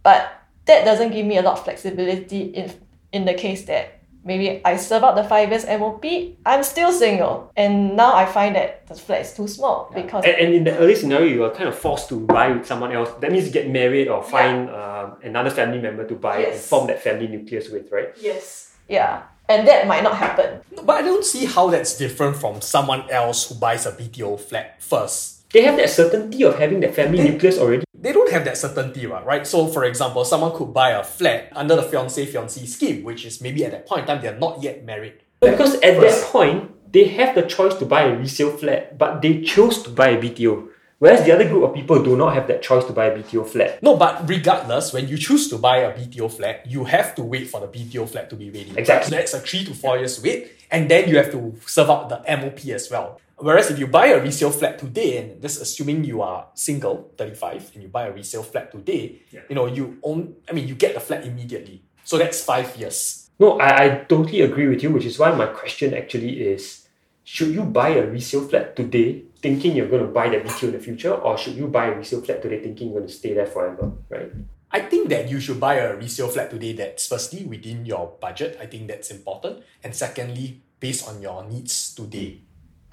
But 0.04 0.32
that 0.66 0.84
doesn't 0.84 1.10
give 1.10 1.26
me 1.26 1.38
a 1.38 1.42
lot 1.42 1.58
of 1.58 1.64
flexibility 1.64 2.42
in 2.42 2.72
in 3.12 3.24
the 3.24 3.34
case 3.34 3.64
that 3.64 3.95
maybe 4.26 4.60
I 4.64 4.76
serve 4.76 5.04
out 5.04 5.14
the 5.14 5.24
five 5.24 5.48
years 5.50 5.64
MOP, 5.64 6.04
I'm 6.44 6.62
still 6.62 6.92
single. 6.92 7.50
And 7.56 7.96
now 7.96 8.14
I 8.14 8.26
find 8.26 8.56
that 8.56 8.86
the 8.88 8.94
flat 8.94 9.22
is 9.22 9.32
too 9.32 9.48
small 9.48 9.90
because. 9.94 10.24
And, 10.24 10.34
and 10.34 10.54
in 10.54 10.64
the 10.64 10.76
early 10.76 10.96
scenario, 10.96 11.32
you 11.32 11.44
are 11.44 11.54
kind 11.54 11.68
of 11.68 11.78
forced 11.78 12.08
to 12.10 12.20
buy 12.20 12.50
with 12.50 12.66
someone 12.66 12.92
else. 12.92 13.10
That 13.20 13.32
means 13.32 13.46
you 13.46 13.52
get 13.52 13.70
married 13.70 14.08
or 14.08 14.22
find 14.22 14.68
yeah. 14.68 15.02
um, 15.02 15.16
another 15.22 15.50
family 15.50 15.78
member 15.78 16.06
to 16.06 16.14
buy 16.14 16.40
yes. 16.40 16.54
and 16.54 16.60
form 16.60 16.86
that 16.88 17.02
family 17.02 17.28
nucleus 17.28 17.70
with, 17.70 17.90
right? 17.92 18.12
Yes. 18.20 18.74
Yeah. 18.88 19.22
And 19.48 19.66
that 19.68 19.86
might 19.86 20.02
not 20.02 20.16
happen. 20.16 20.60
But 20.82 20.96
I 20.96 21.02
don't 21.02 21.24
see 21.24 21.44
how 21.44 21.70
that's 21.70 21.96
different 21.96 22.36
from 22.36 22.60
someone 22.60 23.08
else 23.10 23.48
who 23.48 23.54
buys 23.54 23.86
a 23.86 23.92
BTO 23.92 24.40
flat 24.40 24.82
first 24.82 25.35
they 25.52 25.62
have 25.62 25.76
that 25.76 25.90
certainty 25.90 26.42
of 26.42 26.58
having 26.58 26.80
that 26.80 26.94
family 26.94 27.18
They- 27.22 27.30
nucleus 27.30 27.58
already. 27.58 27.84
They 27.98 28.12
don't 28.12 28.30
have 28.30 28.44
that 28.44 28.56
certainty, 28.56 29.06
right? 29.06 29.46
So, 29.46 29.66
for 29.66 29.84
example, 29.84 30.24
someone 30.24 30.52
could 30.54 30.72
buy 30.72 30.90
a 30.90 31.02
flat 31.02 31.48
under 31.52 31.74
the 31.74 31.82
fiancé 31.82 32.26
fiancée 32.26 32.66
scheme, 32.68 33.02
which 33.02 33.24
is 33.24 33.40
maybe 33.40 33.64
at 33.64 33.72
that 33.72 33.86
point 33.86 34.02
in 34.02 34.06
time 34.06 34.22
they're 34.22 34.38
not 34.38 34.62
yet 34.62 34.84
married. 34.84 35.14
Because 35.40 35.74
at 35.76 36.00
that 36.00 36.22
point, 36.30 36.70
they 36.92 37.04
have 37.08 37.34
the 37.34 37.42
choice 37.42 37.74
to 37.74 37.84
buy 37.86 38.02
a 38.02 38.16
resale 38.16 38.50
flat, 38.56 38.96
but 38.98 39.22
they 39.22 39.40
chose 39.42 39.82
to 39.82 39.90
buy 39.90 40.10
a 40.10 40.18
BTO. 40.20 40.68
Whereas 40.98 41.26
the 41.26 41.32
other 41.32 41.46
group 41.46 41.62
of 41.62 41.74
people 41.74 42.02
do 42.02 42.16
not 42.16 42.34
have 42.34 42.46
that 42.48 42.62
choice 42.62 42.84
to 42.86 42.92
buy 42.92 43.06
a 43.06 43.18
BTO 43.18 43.46
flat. 43.46 43.82
No, 43.82 43.96
but 43.96 44.26
regardless, 44.26 44.94
when 44.94 45.08
you 45.08 45.18
choose 45.18 45.48
to 45.50 45.58
buy 45.58 45.78
a 45.78 45.92
BTO 45.92 46.32
flat, 46.32 46.66
you 46.66 46.84
have 46.84 47.14
to 47.16 47.22
wait 47.22 47.50
for 47.50 47.60
the 47.60 47.68
BTO 47.68 48.08
flat 48.08 48.30
to 48.30 48.36
be 48.36 48.48
ready. 48.48 48.72
Exactly. 48.76 49.10
So 49.10 49.16
that's 49.16 49.34
a 49.34 49.40
three 49.40 49.64
to 49.66 49.74
four 49.74 49.98
years 49.98 50.22
wait, 50.22 50.52
and 50.70 50.90
then 50.90 51.08
you 51.08 51.18
have 51.18 51.30
to 51.32 51.54
serve 51.66 51.90
out 51.90 52.08
the 52.08 52.22
MOP 52.36 52.66
as 52.68 52.90
well. 52.90 53.20
Whereas 53.36 53.70
if 53.70 53.78
you 53.78 53.86
buy 53.86 54.06
a 54.06 54.22
resale 54.22 54.50
flat 54.50 54.78
today, 54.78 55.18
and 55.18 55.42
just 55.42 55.60
assuming 55.60 56.04
you 56.04 56.22
are 56.22 56.46
single, 56.54 57.12
35, 57.18 57.72
and 57.74 57.82
you 57.82 57.88
buy 57.90 58.06
a 58.06 58.12
resale 58.12 58.42
flat 58.42 58.72
today, 58.72 59.20
you 59.50 59.54
know, 59.54 59.66
you 59.66 59.98
own, 60.02 60.36
I 60.48 60.52
mean, 60.52 60.66
you 60.66 60.74
get 60.74 60.94
the 60.94 61.00
flat 61.00 61.26
immediately. 61.26 61.82
So 62.04 62.16
that's 62.16 62.42
five 62.42 62.74
years. 62.76 63.28
No, 63.38 63.60
I, 63.60 63.84
I 63.84 63.88
totally 64.08 64.40
agree 64.40 64.68
with 64.68 64.82
you, 64.82 64.90
which 64.90 65.04
is 65.04 65.18
why 65.18 65.32
my 65.32 65.46
question 65.46 65.92
actually 65.92 66.40
is 66.40 66.85
should 67.26 67.48
you 67.48 67.64
buy 67.64 67.88
a 67.88 68.06
resale 68.06 68.46
flat 68.46 68.76
today 68.76 69.24
thinking 69.42 69.74
you're 69.74 69.88
going 69.88 70.06
to 70.06 70.08
buy 70.08 70.28
that 70.28 70.44
BTO 70.44 70.68
in 70.68 70.72
the 70.72 70.78
future, 70.78 71.12
or 71.12 71.36
should 71.36 71.54
you 71.54 71.66
buy 71.66 71.86
a 71.86 71.98
resale 71.98 72.22
flat 72.22 72.40
today 72.40 72.62
thinking 72.62 72.90
you're 72.90 73.00
going 73.00 73.08
to 73.08 73.12
stay 73.12 73.34
there 73.34 73.46
forever, 73.46 73.90
right? 74.08 74.30
I 74.70 74.80
think 74.80 75.08
that 75.08 75.28
you 75.28 75.40
should 75.40 75.58
buy 75.58 75.74
a 75.74 75.96
resale 75.96 76.28
flat 76.28 76.50
today 76.50 76.72
that's 76.74 77.08
firstly 77.08 77.44
within 77.44 77.84
your 77.84 78.14
budget. 78.20 78.56
I 78.62 78.66
think 78.66 78.86
that's 78.86 79.10
important. 79.10 79.64
And 79.82 79.92
secondly, 79.92 80.62
based 80.78 81.08
on 81.08 81.20
your 81.20 81.44
needs 81.44 81.92
today. 81.96 82.42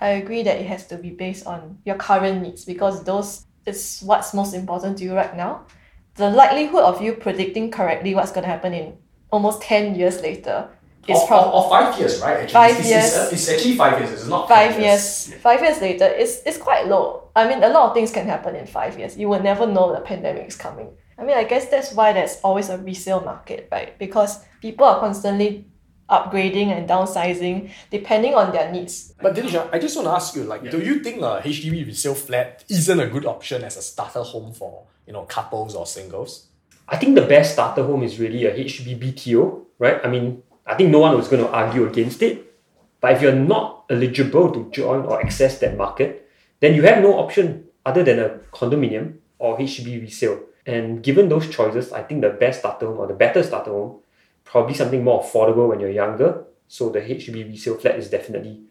I 0.01 0.17
agree 0.17 0.41
that 0.41 0.57
it 0.57 0.65
has 0.65 0.87
to 0.87 0.97
be 0.97 1.11
based 1.11 1.45
on 1.45 1.77
your 1.85 1.97
current 1.97 2.41
needs 2.41 2.65
because 2.65 3.03
those 3.03 3.45
is 3.67 4.01
what's 4.03 4.33
most 4.33 4.55
important 4.55 4.97
to 4.97 5.03
you 5.03 5.13
right 5.13 5.37
now. 5.37 5.67
The 6.15 6.31
likelihood 6.31 6.81
of 6.81 7.03
you 7.03 7.13
predicting 7.13 7.69
correctly 7.69 8.15
what's 8.15 8.31
going 8.31 8.45
to 8.45 8.49
happen 8.49 8.73
in 8.73 8.97
almost 9.29 9.61
10 9.61 9.93
years 9.93 10.21
later 10.21 10.69
is 11.07 11.19
or, 11.19 11.27
from 11.27 11.43
or, 11.45 11.53
or 11.53 11.69
five 11.69 11.99
years, 11.99 12.21
right? 12.21 12.37
Actually, 12.37 12.53
Five 12.53 12.79
it's, 12.79 12.89
years. 12.89 13.15
It's, 13.15 13.33
it's 13.33 13.49
actually 13.49 13.75
five 13.75 13.99
years. 13.99 14.11
It's 14.11 14.27
not 14.27 14.47
five 14.47 14.71
10 14.71 14.81
years. 14.81 15.33
Five 15.41 15.61
years 15.61 15.81
later, 15.81 16.05
it's, 16.05 16.41
it's 16.45 16.57
quite 16.57 16.87
low. 16.87 17.29
I 17.35 17.47
mean, 17.47 17.63
a 17.63 17.69
lot 17.69 17.89
of 17.89 17.93
things 17.93 18.11
can 18.11 18.25
happen 18.25 18.55
in 18.55 18.67
five 18.67 18.97
years. 18.97 19.17
You 19.17 19.27
will 19.29 19.41
never 19.41 19.67
know 19.67 19.93
the 19.93 20.01
pandemic 20.01 20.47
is 20.47 20.55
coming. 20.55 20.89
I 21.17 21.23
mean, 21.23 21.37
I 21.37 21.43
guess 21.43 21.69
that's 21.69 21.93
why 21.93 22.13
there's 22.13 22.39
always 22.43 22.69
a 22.69 22.77
resale 22.77 23.21
market, 23.21 23.67
right? 23.71 23.97
Because 23.99 24.39
people 24.61 24.85
are 24.85 24.99
constantly 24.99 25.65
upgrading 26.09 26.67
and 26.67 26.87
downsizing 26.87 27.69
depending 27.89 28.35
on 28.35 28.51
their 28.51 28.71
needs. 28.71 29.13
But 29.21 29.35
Dinesh, 29.35 29.69
I 29.71 29.79
just 29.79 29.95
want 29.95 30.07
to 30.07 30.11
ask 30.11 30.35
you, 30.35 30.43
like, 30.43 30.69
do 30.69 30.79
you 30.79 30.99
think 30.99 31.21
a 31.21 31.41
HDB 31.43 31.85
resale 31.85 32.15
flat 32.15 32.63
isn't 32.69 32.99
a 32.99 33.07
good 33.07 33.25
option 33.25 33.63
as 33.63 33.77
a 33.77 33.81
starter 33.81 34.21
home 34.21 34.53
for 34.53 34.83
you 35.07 35.13
know 35.13 35.23
couples 35.23 35.75
or 35.75 35.85
singles? 35.85 36.47
I 36.87 36.97
think 36.97 37.15
the 37.15 37.25
best 37.25 37.53
starter 37.53 37.83
home 37.83 38.03
is 38.03 38.19
really 38.19 38.45
a 38.45 38.53
HDB 38.53 38.99
BTO, 38.99 39.65
right? 39.79 40.01
I 40.03 40.09
mean, 40.09 40.43
I 40.65 40.75
think 40.75 40.89
no 40.89 40.99
one 40.99 41.15
was 41.15 41.27
going 41.27 41.43
to 41.43 41.51
argue 41.51 41.85
against 41.87 42.21
it. 42.21 42.53
But 43.01 43.13
if 43.13 43.21
you're 43.21 43.35
not 43.35 43.85
eligible 43.89 44.51
to 44.51 44.71
join 44.71 45.05
or 45.05 45.21
access 45.21 45.59
that 45.59 45.75
market, 45.77 46.29
then 46.61 46.73
you 46.73 46.83
have 46.83 47.03
no 47.03 47.19
option 47.19 47.65
other 47.85 48.03
than 48.03 48.19
a 48.19 48.29
condominium 48.53 49.15
or 49.39 49.57
HDB 49.57 50.01
resale. 50.01 50.39
And 50.65 51.03
given 51.03 51.27
those 51.27 51.49
choices, 51.49 51.91
I 51.91 52.03
think 52.03 52.21
the 52.21 52.29
best 52.29 52.59
starter 52.59 52.87
home 52.87 52.99
or 52.99 53.07
the 53.07 53.13
better 53.13 53.43
starter 53.43 53.71
home, 53.71 53.99
probably 54.45 54.73
something 54.73 55.03
more 55.03 55.21
affordable 55.21 55.67
when 55.67 55.81
you're 55.81 55.89
younger. 55.89 56.45
So 56.69 56.89
the 56.89 57.01
HDB 57.01 57.45
resale 57.45 57.75
flat 57.75 57.99
is 57.99 58.09
definitely 58.09 58.61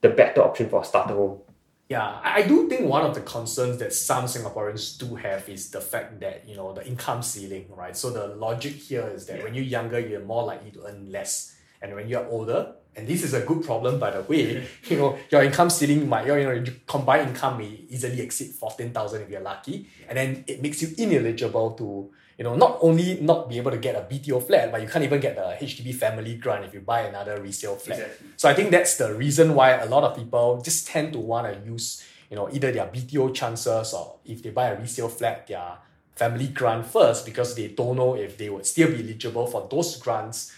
the 0.00 0.08
better 0.08 0.42
option 0.42 0.70
for 0.70 0.80
a 0.80 0.84
starter 0.84 1.14
home. 1.14 1.40
Yeah, 1.88 2.20
I 2.22 2.34
I 2.34 2.42
do 2.42 2.68
think 2.68 2.88
one 2.88 3.04
of 3.04 3.14
the 3.14 3.20
concerns 3.20 3.78
that 3.78 3.92
some 3.92 4.24
Singaporeans 4.24 4.98
do 4.98 5.14
have 5.16 5.48
is 5.48 5.70
the 5.70 5.80
fact 5.80 6.20
that 6.20 6.48
you 6.48 6.56
know 6.56 6.72
the 6.72 6.86
income 6.86 7.22
ceiling, 7.22 7.66
right? 7.76 7.96
So 7.96 8.10
the 8.10 8.28
logic 8.28 8.72
here 8.74 9.06
is 9.14 9.26
that 9.26 9.42
when 9.42 9.54
you're 9.54 9.64
younger, 9.64 10.00
you're 10.00 10.24
more 10.24 10.44
likely 10.44 10.70
to 10.72 10.86
earn 10.86 11.12
less, 11.12 11.54
and 11.82 11.94
when 11.94 12.08
you're 12.08 12.26
older, 12.26 12.74
and 12.96 13.06
this 13.06 13.22
is 13.22 13.34
a 13.34 13.40
good 13.40 13.64
problem 13.64 13.98
by 13.98 14.10
the 14.10 14.22
way, 14.22 14.66
you 14.88 14.96
know 14.96 15.18
your 15.30 15.42
income 15.42 15.70
ceiling 15.70 16.08
might 16.08 16.26
your 16.26 16.38
you 16.38 16.44
know 16.44 16.52
your 16.52 16.64
combined 16.86 17.30
income 17.30 17.58
may 17.58 17.84
easily 17.88 18.20
exceed 18.20 18.50
fourteen 18.52 18.90
thousand 18.92 19.22
if 19.22 19.30
you're 19.30 19.40
lucky, 19.40 19.88
and 20.08 20.16
then 20.18 20.44
it 20.46 20.62
makes 20.62 20.82
you 20.82 20.88
ineligible 20.98 21.72
to 21.72 22.10
you 22.38 22.44
know 22.44 22.54
not 22.56 22.78
only 22.80 23.20
not 23.20 23.48
be 23.48 23.56
able 23.58 23.70
to 23.70 23.78
get 23.78 23.94
a 23.94 24.00
BTO 24.00 24.46
flat, 24.46 24.70
but 24.70 24.80
you 24.80 24.88
can't 24.88 25.04
even 25.04 25.20
get 25.20 25.36
the 25.36 25.64
HDB 25.64 25.94
family 25.94 26.36
grant 26.36 26.64
if 26.64 26.74
you 26.74 26.80
buy 26.80 27.02
another 27.02 27.40
resale 27.40 27.76
flat. 27.76 27.98
Exactly. 27.98 28.28
So 28.36 28.48
I 28.48 28.54
think 28.54 28.70
that's 28.70 28.96
the 28.96 29.14
reason 29.14 29.54
why 29.54 29.72
a 29.72 29.86
lot 29.86 30.04
of 30.04 30.16
people 30.16 30.60
just 30.62 30.86
tend 30.86 31.12
to 31.12 31.18
want 31.18 31.52
to 31.52 31.70
use, 31.70 32.04
you 32.30 32.36
know, 32.36 32.48
either 32.52 32.72
their 32.72 32.86
BTO 32.86 33.34
chances 33.34 33.92
or 33.92 34.16
if 34.24 34.42
they 34.42 34.50
buy 34.50 34.68
a 34.68 34.80
resale 34.80 35.08
flat, 35.08 35.46
their 35.46 35.78
family 36.14 36.48
grant 36.48 36.86
first 36.86 37.26
because 37.26 37.54
they 37.54 37.68
don't 37.68 37.96
know 37.96 38.14
if 38.14 38.38
they 38.38 38.48
would 38.48 38.66
still 38.66 38.88
be 38.88 39.02
eligible 39.02 39.46
for 39.46 39.66
those 39.70 39.96
grants 39.96 40.52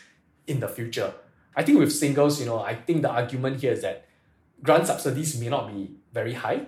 in 0.46 0.60
the 0.60 0.68
future. 0.68 1.12
I 1.56 1.62
think 1.62 1.78
with 1.78 1.92
singles, 1.92 2.38
you 2.38 2.46
know, 2.46 2.60
I 2.60 2.74
think 2.74 3.02
the 3.02 3.10
argument 3.10 3.60
here 3.60 3.72
is 3.72 3.82
that 3.82 4.04
grant 4.62 4.86
subsidies 4.86 5.40
may 5.40 5.48
not 5.48 5.68
be 5.72 5.90
very 6.12 6.34
high. 6.34 6.66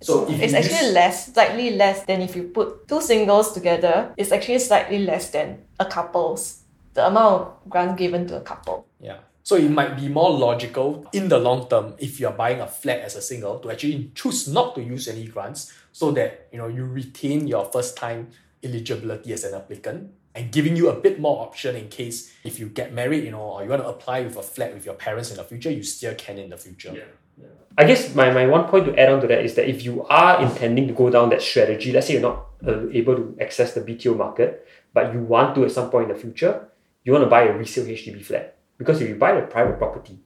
So 0.00 0.26
if 0.28 0.40
It's 0.40 0.54
actually 0.54 0.86
use- 0.86 0.94
less, 0.94 1.32
slightly 1.34 1.70
less 1.76 2.04
than 2.04 2.22
if 2.22 2.34
you 2.34 2.44
put 2.44 2.88
two 2.88 3.02
singles 3.02 3.52
together. 3.52 4.14
It's 4.16 4.32
actually 4.32 4.58
slightly 4.60 4.98
less 5.04 5.30
than 5.30 5.58
a 5.78 5.84
couple's. 5.84 6.62
The 6.94 7.06
amount 7.06 7.42
of 7.42 7.52
grant 7.68 7.96
given 7.98 8.26
to 8.28 8.36
a 8.36 8.40
couple. 8.40 8.86
Yeah. 8.98 9.18
So 9.42 9.56
it 9.56 9.70
might 9.70 9.96
be 9.96 10.08
more 10.08 10.30
logical 10.30 11.06
in 11.12 11.28
the 11.28 11.38
long 11.38 11.68
term 11.68 11.94
if 11.98 12.18
you're 12.18 12.32
buying 12.32 12.60
a 12.60 12.66
flat 12.66 13.00
as 13.00 13.16
a 13.16 13.22
single 13.22 13.58
to 13.60 13.70
actually 13.70 14.10
choose 14.14 14.48
not 14.48 14.74
to 14.74 14.82
use 14.82 15.06
any 15.08 15.26
grants 15.26 15.72
so 15.92 16.10
that 16.12 16.48
you 16.52 16.58
know 16.58 16.68
you 16.68 16.84
retain 16.84 17.46
your 17.46 17.64
first 17.66 17.96
time 17.96 18.28
eligibility 18.62 19.32
as 19.32 19.44
an 19.44 19.54
applicant 19.54 20.10
and 20.34 20.52
giving 20.52 20.76
you 20.76 20.88
a 20.88 20.94
bit 20.94 21.18
more 21.18 21.42
option 21.42 21.74
in 21.74 21.88
case 21.88 22.32
if 22.44 22.58
you 22.58 22.66
get 22.66 22.92
married, 22.92 23.24
you 23.24 23.30
know, 23.30 23.40
or 23.40 23.62
you 23.64 23.68
want 23.68 23.82
to 23.82 23.88
apply 23.88 24.22
with 24.22 24.36
a 24.36 24.42
flat 24.42 24.72
with 24.72 24.84
your 24.84 24.94
parents 24.94 25.30
in 25.30 25.36
the 25.36 25.44
future, 25.44 25.70
you 25.70 25.82
still 25.82 26.14
can 26.14 26.38
in 26.38 26.50
the 26.50 26.56
future. 26.56 26.92
Yeah. 26.94 27.04
I 27.78 27.84
guess 27.84 28.14
my, 28.14 28.30
my 28.30 28.46
one 28.46 28.68
point 28.68 28.86
to 28.86 28.98
add 28.98 29.10
on 29.10 29.20
to 29.22 29.26
that 29.28 29.44
is 29.44 29.54
that 29.54 29.68
if 29.68 29.84
you 29.84 30.04
are 30.06 30.42
intending 30.42 30.86
to 30.88 30.92
go 30.92 31.08
down 31.08 31.30
that 31.30 31.40
strategy, 31.40 31.92
let's 31.92 32.08
say 32.08 32.14
you're 32.14 32.22
not 32.22 32.46
uh, 32.66 32.88
able 32.90 33.16
to 33.16 33.36
access 33.40 33.74
the 33.74 33.80
BTO 33.80 34.16
market, 34.16 34.66
but 34.92 35.12
you 35.14 35.20
want 35.20 35.54
to 35.54 35.64
at 35.64 35.70
some 35.70 35.88
point 35.88 36.10
in 36.10 36.14
the 36.14 36.20
future, 36.20 36.68
you 37.04 37.12
want 37.12 37.24
to 37.24 37.30
buy 37.30 37.44
a 37.44 37.56
resale 37.56 37.84
HDB 37.84 38.24
flat. 38.24 38.56
Because 38.76 39.00
if 39.00 39.08
you 39.08 39.14
buy 39.14 39.32
a 39.32 39.46
private 39.46 39.78
property, 39.78 40.18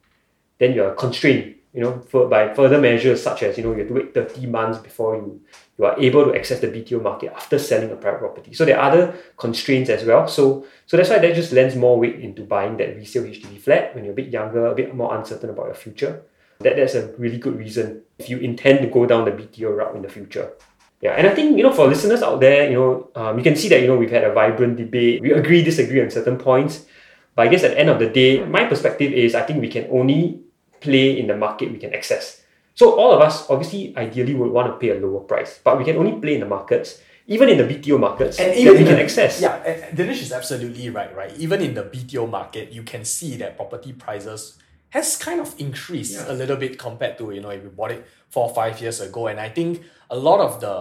then 0.59 0.73
you're 0.73 0.95
constrained, 0.95 1.54
you 1.75 1.81
know, 1.81 2.01
for, 2.09 2.29
by 2.29 2.55
further 2.55 2.81
measures 2.81 3.21
such 3.21 3.43
as, 3.43 3.59
you 3.59 3.65
know, 3.65 3.73
you 3.73 3.81
have 3.81 3.89
to 3.89 3.95
wait 3.95 4.15
30 4.15 4.47
months 4.47 4.79
before 4.79 5.17
you, 5.17 5.41
you 5.77 5.85
are 5.85 5.99
able 5.99 6.25
to 6.25 6.35
access 6.35 6.61
the 6.61 6.69
BTO 6.69 7.03
market 7.03 7.33
after 7.35 7.59
selling 7.59 7.91
a 7.91 7.97
private 7.97 8.21
property. 8.21 8.55
So 8.55 8.65
there 8.65 8.79
are 8.79 8.93
other 8.93 9.15
constraints 9.37 9.91
as 9.91 10.05
well. 10.05 10.29
So 10.29 10.65
so 10.87 10.97
that's 10.97 11.11
why 11.11 11.19
that 11.19 11.35
just 11.35 11.53
lends 11.53 11.75
more 11.75 11.99
weight 11.99 12.21
into 12.21 12.43
buying 12.43 12.77
that 12.77 12.95
resale 12.95 13.25
HDB 13.25 13.59
flat 13.59 13.95
when 13.95 14.05
you're 14.05 14.13
a 14.13 14.17
bit 14.17 14.29
younger, 14.29 14.67
a 14.67 14.75
bit 14.75 14.95
more 14.95 15.17
uncertain 15.17 15.51
about 15.51 15.67
your 15.67 15.75
future. 15.75 16.23
That 16.61 16.77
that's 16.77 16.95
a 16.95 17.09
really 17.19 17.39
good 17.39 17.59
reason 17.59 18.03
if 18.19 18.31
you 18.31 18.39
intend 18.39 18.83
to 18.83 18.87
go 18.87 19.05
down 19.05 19.25
the 19.25 19.33
BTO 19.33 19.77
route 19.77 19.97
in 19.97 20.03
the 20.03 20.09
future. 20.09 20.53
Yeah, 21.01 21.15
and 21.15 21.27
I 21.27 21.35
think 21.35 21.57
you 21.57 21.65
know 21.65 21.73
for 21.73 21.89
listeners 21.89 22.23
out 22.23 22.39
there, 22.39 22.71
you 22.71 22.77
know, 22.77 23.11
um, 23.17 23.37
you 23.37 23.43
can 23.43 23.57
see 23.57 23.69
that 23.69 23.81
you 23.81 23.89
know 23.89 23.97
we've 23.97 24.13
had 24.13 24.23
a 24.23 24.33
vibrant 24.33 24.77
debate. 24.77 25.23
We 25.23 25.33
agree, 25.33 25.65
disagree 25.65 26.01
on 26.01 26.11
certain 26.11 26.39
points, 26.39 26.87
but 27.35 27.49
I 27.49 27.51
guess 27.51 27.65
at 27.65 27.73
the 27.73 27.79
end 27.79 27.91
of 27.91 27.99
the 27.99 28.09
day, 28.09 28.45
my 28.45 28.65
perspective 28.65 29.13
is 29.13 29.35
I 29.35 29.43
think 29.43 29.61
we 29.61 29.69
can 29.69 29.89
only 29.91 30.44
play 30.85 31.19
in 31.19 31.27
the 31.27 31.37
market 31.37 31.67
we 31.73 31.79
can 31.79 31.93
access. 31.95 32.43
So 32.75 32.85
all 33.01 33.13
of 33.17 33.21
us 33.21 33.49
obviously 33.51 33.83
ideally 33.97 34.35
would 34.35 34.51
want 34.51 34.67
to 34.69 34.75
pay 34.83 34.91
a 34.97 34.99
lower 35.05 35.21
price, 35.21 35.61
but 35.65 35.79
we 35.79 35.85
can 35.85 35.97
only 35.97 36.15
play 36.21 36.35
in 36.35 36.41
the 36.41 36.51
markets, 36.59 37.01
even 37.27 37.49
in 37.49 37.57
the 37.59 37.65
BTO 37.71 37.99
markets 37.99 38.39
And 38.39 38.51
that 38.51 38.59
even 38.59 38.73
we 38.79 38.85
can 38.85 38.97
the- 38.97 39.03
access. 39.07 39.41
Yeah, 39.41 39.57
and 39.71 39.97
Dinesh 39.97 40.21
is 40.27 40.33
absolutely 40.33 40.91
right, 40.91 41.13
right? 41.17 41.33
Even 41.39 41.63
in 41.63 41.73
the 41.75 41.85
BTO 41.93 42.29
market, 42.29 42.73
you 42.73 42.83
can 42.83 43.05
see 43.05 43.37
that 43.41 43.57
property 43.57 43.93
prices 43.93 44.59
has 44.91 45.17
kind 45.17 45.41
of 45.41 45.55
increased 45.59 46.15
Yeah. 46.19 46.33
a 46.33 46.35
little 46.35 46.57
bit 46.57 46.79
compared 46.79 47.17
to, 47.19 47.31
you 47.35 47.41
know, 47.41 47.51
if 47.51 47.63
you 47.63 47.71
bought 47.71 47.93
it 47.93 48.05
four 48.29 48.45
or 48.49 48.55
five 48.55 48.81
years 48.83 49.01
ago. 49.01 49.27
And 49.31 49.39
I 49.41 49.49
think 49.49 49.83
a 50.11 50.19
lot 50.19 50.41
of 50.41 50.61
the, 50.61 50.75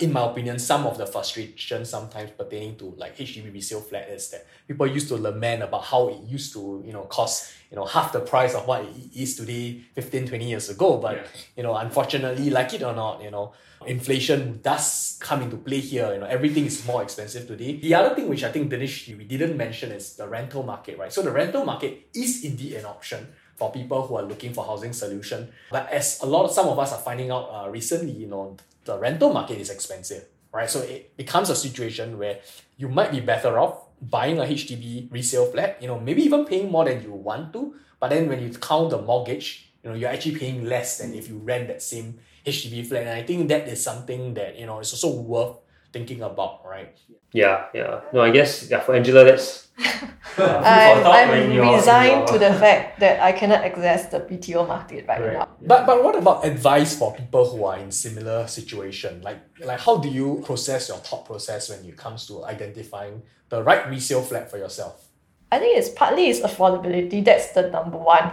in 0.00 0.12
my 0.12 0.24
opinion, 0.30 0.58
some 0.58 0.86
of 0.86 0.98
the 0.98 1.06
frustration 1.06 1.84
sometimes 1.84 2.30
pertaining 2.32 2.76
to 2.76 2.94
like 2.96 3.16
HDB 3.16 3.52
resale 3.52 3.80
flat 3.80 4.08
is 4.08 4.30
that 4.30 4.46
people 4.66 4.86
used 4.86 5.08
to 5.08 5.16
lament 5.16 5.62
about 5.62 5.84
how 5.84 6.08
it 6.08 6.18
used 6.26 6.52
to, 6.54 6.82
you 6.84 6.92
know, 6.92 7.02
cost, 7.02 7.52
you 7.70 7.76
know, 7.76 7.84
half 7.84 8.12
the 8.12 8.20
price 8.20 8.54
of 8.54 8.66
what 8.66 8.82
it 8.82 8.88
is 9.14 9.36
today 9.36 9.80
15, 9.94 10.28
20 10.28 10.48
years 10.48 10.68
ago. 10.68 10.98
But, 10.98 11.16
Yeah. 11.16 11.22
you 11.56 11.62
know, 11.62 11.76
unfortunately, 11.76 12.50
like 12.50 12.74
it 12.74 12.82
or 12.82 12.94
not, 12.94 13.22
you 13.22 13.30
know, 13.30 13.52
inflation 13.86 14.60
does 14.62 15.18
come 15.20 15.42
into 15.42 15.56
play 15.56 15.80
here. 15.80 16.12
You 16.12 16.20
know, 16.20 16.26
everything 16.26 16.66
is 16.66 16.84
more 16.86 17.02
expensive 17.02 17.46
today. 17.46 17.76
The 17.76 17.94
other 17.94 18.14
thing 18.14 18.28
which 18.28 18.42
I 18.44 18.50
think 18.50 18.70
Dinesh 18.72 19.16
we 19.16 19.24
didn't 19.24 19.56
mention 19.56 19.92
is 19.92 20.16
the 20.16 20.26
rental 20.26 20.62
market, 20.62 20.98
right? 20.98 21.12
So 21.12 21.22
the 21.22 21.30
rental 21.30 21.64
market 21.64 22.08
is 22.14 22.44
indeed 22.44 22.74
an 22.74 22.86
option 22.86 23.28
for 23.56 23.72
people 23.72 24.06
who 24.06 24.16
are 24.16 24.22
looking 24.22 24.52
for 24.52 24.64
housing 24.64 24.92
solution. 24.92 25.52
But 25.70 25.88
as 25.90 26.20
a 26.22 26.26
lot 26.26 26.44
of 26.44 26.50
some 26.52 26.68
of 26.68 26.78
us 26.78 26.92
are 26.92 27.00
finding 27.00 27.30
out 27.30 27.48
uh, 27.52 27.70
recently, 27.70 28.12
you 28.12 28.26
know, 28.26 28.56
the 28.86 28.98
rental 28.98 29.32
market 29.32 29.58
is 29.58 29.70
expensive, 29.70 30.24
right? 30.52 30.70
So 30.70 30.80
it 30.80 31.16
becomes 31.16 31.50
a 31.50 31.56
situation 31.56 32.18
where 32.18 32.40
you 32.76 32.88
might 32.88 33.10
be 33.10 33.20
better 33.20 33.58
off 33.58 33.82
buying 34.00 34.38
a 34.38 34.42
HDB 34.42 35.12
resale 35.12 35.46
flat, 35.46 35.80
you 35.80 35.88
know, 35.88 35.98
maybe 35.98 36.22
even 36.22 36.44
paying 36.44 36.70
more 36.70 36.84
than 36.84 37.02
you 37.02 37.12
want 37.12 37.52
to. 37.52 37.74
But 37.98 38.10
then 38.10 38.28
when 38.28 38.40
you 38.42 38.50
count 38.50 38.90
the 38.90 39.00
mortgage, 39.00 39.72
you 39.82 39.90
know, 39.90 39.96
you're 39.96 40.10
actually 40.10 40.36
paying 40.36 40.66
less 40.66 40.98
than 40.98 41.14
if 41.14 41.28
you 41.28 41.38
rent 41.38 41.68
that 41.68 41.82
same 41.82 42.18
HDB 42.44 42.86
flat. 42.86 43.02
And 43.02 43.10
I 43.10 43.22
think 43.22 43.48
that 43.48 43.68
is 43.68 43.82
something 43.82 44.34
that, 44.34 44.58
you 44.58 44.66
know, 44.66 44.80
is 44.80 44.92
also 44.92 45.20
worth 45.20 45.56
thinking 45.92 46.22
about, 46.22 46.64
right? 46.64 46.96
Yeah, 47.32 47.66
yeah. 47.74 48.00
No, 48.12 48.20
I 48.20 48.30
guess 48.30 48.70
yeah, 48.70 48.80
for 48.80 48.94
Angela 48.94 49.24
that's 49.24 49.68
uh, 50.38 51.02
I'm, 51.04 51.30
I'm 51.30 51.74
resigned 51.74 52.26
to 52.28 52.38
the 52.38 52.52
fact 52.54 53.00
that 53.00 53.20
I 53.20 53.32
cannot 53.32 53.62
access 53.64 54.06
the 54.06 54.20
BTO 54.20 54.66
market 54.66 55.06
right, 55.06 55.20
Right. 55.20 55.32
now. 55.34 55.48
But 55.60 55.86
but 55.86 56.02
what 56.02 56.16
about 56.16 56.44
advice 56.46 56.96
for 56.96 57.14
people 57.14 57.48
who 57.50 57.64
are 57.64 57.78
in 57.78 57.90
similar 57.92 58.46
situation? 58.46 59.22
Like 59.22 59.38
like 59.60 59.80
how 59.80 59.98
do 59.98 60.08
you 60.08 60.42
process 60.44 60.88
your 60.88 60.98
thought 60.98 61.26
process 61.26 61.68
when 61.68 61.84
it 61.84 61.96
comes 61.96 62.26
to 62.28 62.44
identifying 62.44 63.22
the 63.48 63.62
right 63.62 63.88
resale 63.88 64.22
flat 64.22 64.50
for 64.50 64.58
yourself? 64.58 65.08
I 65.52 65.58
think 65.58 65.78
it's 65.78 65.90
partly 65.90 66.28
it's 66.28 66.40
affordability. 66.40 67.24
That's 67.24 67.52
the 67.52 67.70
number 67.70 67.98
one 67.98 68.32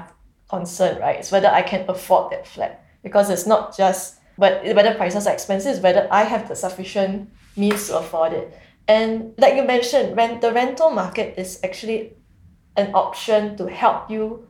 concern, 0.50 1.00
right? 1.00 1.20
It's 1.20 1.32
whether 1.32 1.50
I 1.50 1.62
can 1.62 1.86
afford 1.90 2.32
that 2.32 2.48
flat. 2.48 2.86
Because 3.04 3.30
it's 3.30 3.46
not 3.46 3.76
just 3.76 4.20
but 4.38 4.64
whether 4.64 4.96
prices 4.96 5.28
are 5.28 5.34
expensive, 5.34 5.76
it's 5.76 5.84
whether 5.84 6.08
I 6.10 6.24
have 6.24 6.48
the 6.48 6.56
sufficient 6.56 7.30
means 7.56 7.88
to 7.88 7.98
afford 7.98 8.34
it. 8.34 8.58
And 8.88 9.34
like 9.38 9.56
you 9.56 9.64
mentioned, 9.64 10.18
rent 10.18 10.42
the 10.42 10.52
rental 10.52 10.90
market 10.92 11.38
is 11.38 11.60
actually 11.64 12.14
an 12.76 12.94
option 12.94 13.56
to 13.58 13.68
help 13.68 14.10
you 14.10 14.48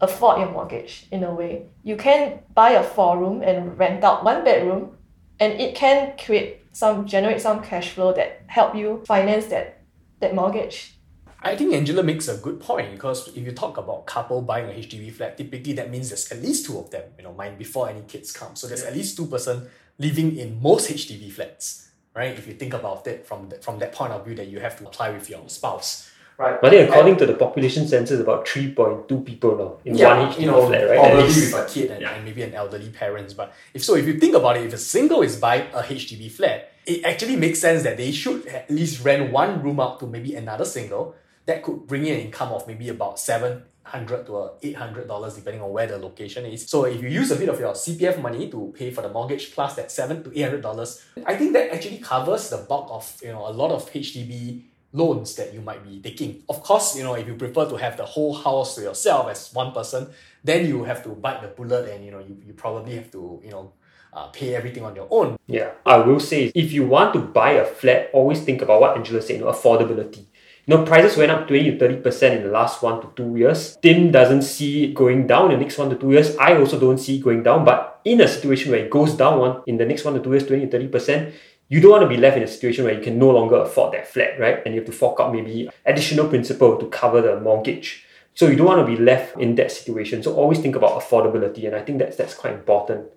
afford 0.00 0.40
your 0.40 0.50
mortgage 0.50 1.06
in 1.10 1.24
a 1.24 1.34
way. 1.34 1.66
You 1.82 1.96
can 1.96 2.40
buy 2.54 2.70
a 2.70 2.82
four 2.82 3.18
room 3.18 3.42
and 3.42 3.78
rent 3.78 4.04
out 4.04 4.24
one 4.24 4.44
bedroom 4.44 4.96
and 5.38 5.54
it 5.54 5.74
can 5.74 6.16
create 6.16 6.60
some 6.72 7.06
generate 7.06 7.40
some 7.40 7.62
cash 7.62 7.90
flow 7.90 8.12
that 8.12 8.42
help 8.46 8.76
you 8.76 9.02
finance 9.06 9.46
that 9.46 9.82
that 10.20 10.34
mortgage. 10.34 10.94
I 11.42 11.56
think 11.56 11.72
Angela 11.72 12.02
makes 12.02 12.28
a 12.28 12.36
good 12.36 12.60
point 12.60 12.92
because 12.92 13.28
if 13.28 13.38
you 13.38 13.52
talk 13.52 13.78
about 13.78 14.06
couple 14.06 14.42
buying 14.42 14.66
a 14.66 14.74
HDB 14.74 15.10
flat, 15.10 15.38
typically 15.38 15.72
that 15.72 15.90
means 15.90 16.10
there's 16.10 16.30
at 16.30 16.42
least 16.42 16.66
two 16.66 16.78
of 16.78 16.90
them, 16.90 17.04
you 17.16 17.24
know, 17.24 17.32
mine 17.32 17.56
before 17.56 17.88
any 17.88 18.02
kids 18.02 18.30
come. 18.30 18.54
So 18.56 18.66
there's 18.66 18.82
at 18.82 18.94
least 18.94 19.16
two 19.16 19.26
person 19.26 19.66
living 19.98 20.36
in 20.36 20.60
most 20.60 20.90
HDB 20.90 21.32
flats, 21.32 21.89
right? 22.20 22.38
If 22.38 22.46
you 22.46 22.54
think 22.62 22.74
about 22.74 23.06
it 23.06 23.26
from 23.26 23.48
the, 23.48 23.56
from 23.66 23.78
that 23.82 23.92
point 23.98 24.12
of 24.12 24.20
view 24.26 24.34
that 24.40 24.48
you 24.52 24.60
have 24.60 24.76
to 24.78 24.82
apply 24.86 25.08
with 25.16 25.26
your 25.30 25.44
spouse. 25.48 26.10
Right. 26.36 26.58
I 26.62 26.70
think 26.70 26.88
according 26.88 27.16
to 27.18 27.26
the 27.26 27.34
population 27.34 27.86
census, 27.86 28.18
about 28.18 28.48
three 28.48 28.68
point 28.78 29.08
two 29.10 29.20
people 29.20 29.52
now 29.62 29.70
in 29.84 29.92
one 29.98 30.32
HDB 30.32 30.40
you 30.40 30.46
know, 30.46 30.66
flat, 30.66 30.88
right? 30.88 30.98
At 30.98 31.12
Probably 31.12 31.26
with 31.26 31.54
a 31.54 31.66
kid 31.72 31.90
and, 31.90 32.04
and 32.04 32.24
maybe 32.24 32.42
an 32.42 32.54
elderly 32.54 32.90
parents. 33.02 33.34
But 33.34 33.52
if 33.74 33.84
so, 33.84 33.94
if 33.94 34.06
you 34.06 34.18
think 34.18 34.34
about 34.34 34.56
it, 34.56 34.64
if 34.68 34.72
a 34.72 34.78
single 34.78 35.20
is 35.28 35.36
buying 35.36 35.66
a 35.74 35.82
HDB 35.82 36.30
flat, 36.30 36.72
it 36.86 37.04
actually 37.04 37.36
makes 37.36 37.58
sense 37.58 37.82
that 37.82 37.96
they 37.98 38.10
should 38.10 38.46
at 38.46 38.70
least 38.70 39.04
rent 39.04 39.30
one 39.32 39.62
room 39.62 39.80
out 39.80 40.00
to 40.00 40.06
maybe 40.06 40.34
another 40.34 40.64
single 40.64 41.14
that 41.44 41.62
could 41.62 41.86
bring 41.86 42.06
in 42.06 42.14
an 42.14 42.20
income 42.20 42.52
of 42.52 42.66
maybe 42.66 42.88
about 42.88 43.18
seven 43.18 43.62
hundred 43.82 44.26
to 44.26 44.50
eight 44.62 44.76
hundred 44.76 45.08
dollars 45.08 45.34
depending 45.34 45.62
on 45.62 45.72
where 45.72 45.86
the 45.86 45.98
location 45.98 46.46
is. 46.46 46.68
So 46.68 46.84
if 46.84 47.02
you 47.02 47.08
use 47.08 47.30
a 47.30 47.36
bit 47.36 47.48
of 47.48 47.58
your 47.58 47.72
CPF 47.72 48.20
money 48.20 48.50
to 48.50 48.72
pay 48.76 48.90
for 48.90 49.02
the 49.02 49.08
mortgage 49.08 49.52
plus 49.52 49.74
that 49.76 49.90
seven 49.90 50.22
to 50.24 50.38
eight 50.38 50.42
hundred 50.42 50.62
dollars, 50.62 51.04
I 51.26 51.36
think 51.36 51.52
that 51.54 51.74
actually 51.74 51.98
covers 51.98 52.50
the 52.50 52.58
bulk 52.58 52.88
of 52.90 53.20
you 53.22 53.32
know 53.32 53.46
a 53.46 53.52
lot 53.52 53.70
of 53.70 53.90
HDB 53.90 54.62
loans 54.92 55.36
that 55.36 55.54
you 55.54 55.60
might 55.60 55.82
be 55.84 56.00
taking. 56.00 56.42
Of 56.48 56.62
course, 56.62 56.96
you 56.96 57.04
know, 57.04 57.14
if 57.14 57.26
you 57.26 57.34
prefer 57.34 57.68
to 57.68 57.76
have 57.76 57.96
the 57.96 58.04
whole 58.04 58.34
house 58.34 58.74
to 58.74 58.82
yourself 58.82 59.30
as 59.30 59.52
one 59.52 59.72
person, 59.72 60.08
then 60.42 60.66
you 60.66 60.84
have 60.84 61.02
to 61.04 61.10
bite 61.10 61.42
the 61.42 61.48
bullet 61.48 61.88
and 61.90 62.04
you 62.04 62.10
know 62.10 62.18
you, 62.20 62.36
you 62.46 62.52
probably 62.52 62.96
have 62.96 63.10
to, 63.12 63.40
you 63.44 63.50
know, 63.50 63.72
uh, 64.12 64.26
pay 64.28 64.54
everything 64.54 64.84
on 64.84 64.94
your 64.96 65.06
own. 65.10 65.36
Yeah, 65.46 65.70
I 65.86 65.98
will 65.98 66.20
say 66.20 66.50
if 66.54 66.72
you 66.72 66.86
want 66.86 67.14
to 67.14 67.20
buy 67.20 67.52
a 67.52 67.64
flat, 67.64 68.10
always 68.12 68.40
think 68.42 68.62
about 68.62 68.80
what 68.80 68.96
Angela 68.96 69.22
said, 69.22 69.36
you 69.38 69.44
know, 69.44 69.52
affordability. 69.52 70.24
Know, 70.70 70.84
prices 70.84 71.16
went 71.16 71.32
up 71.32 71.48
20 71.48 71.78
to 71.78 71.84
30% 71.84 72.36
in 72.36 72.42
the 72.44 72.48
last 72.48 72.80
one 72.80 73.00
to 73.00 73.08
two 73.16 73.34
years. 73.34 73.76
Tim 73.82 74.12
doesn't 74.12 74.42
see 74.42 74.84
it 74.84 74.94
going 74.94 75.26
down 75.26 75.50
in 75.50 75.58
the 75.58 75.64
next 75.64 75.76
one 75.76 75.90
to 75.90 75.96
two 75.96 76.12
years. 76.12 76.36
I 76.36 76.56
also 76.58 76.78
don't 76.78 76.98
see 76.98 77.16
it 77.16 77.24
going 77.24 77.42
down. 77.42 77.64
But 77.64 78.00
in 78.04 78.20
a 78.20 78.28
situation 78.28 78.70
where 78.70 78.78
it 78.78 78.88
goes 78.88 79.14
down 79.14 79.40
one 79.40 79.62
in 79.66 79.78
the 79.78 79.84
next 79.84 80.04
one 80.04 80.14
to 80.14 80.20
two 80.20 80.30
years, 80.30 80.46
20 80.46 80.68
to 80.68 80.78
30%, 80.78 81.32
you 81.70 81.80
don't 81.80 81.90
want 81.90 82.02
to 82.02 82.08
be 82.08 82.16
left 82.16 82.36
in 82.36 82.44
a 82.44 82.46
situation 82.46 82.84
where 82.84 82.94
you 82.94 83.00
can 83.00 83.18
no 83.18 83.30
longer 83.30 83.56
afford 83.56 83.94
that 83.94 84.06
flat, 84.06 84.38
right? 84.38 84.62
And 84.64 84.72
you 84.72 84.80
have 84.82 84.86
to 84.86 84.96
fork 84.96 85.18
out 85.18 85.32
maybe 85.32 85.68
additional 85.84 86.28
principal 86.28 86.78
to 86.78 86.86
cover 86.86 87.20
the 87.20 87.40
mortgage. 87.40 88.04
So 88.34 88.46
you 88.46 88.54
don't 88.54 88.68
want 88.68 88.86
to 88.86 88.96
be 88.96 89.02
left 89.02 89.38
in 89.38 89.56
that 89.56 89.72
situation. 89.72 90.22
So 90.22 90.36
always 90.36 90.60
think 90.60 90.76
about 90.76 91.02
affordability, 91.02 91.66
and 91.66 91.74
I 91.74 91.80
think 91.80 91.98
that's 91.98 92.16
that's 92.16 92.34
quite 92.34 92.54
important. 92.54 93.08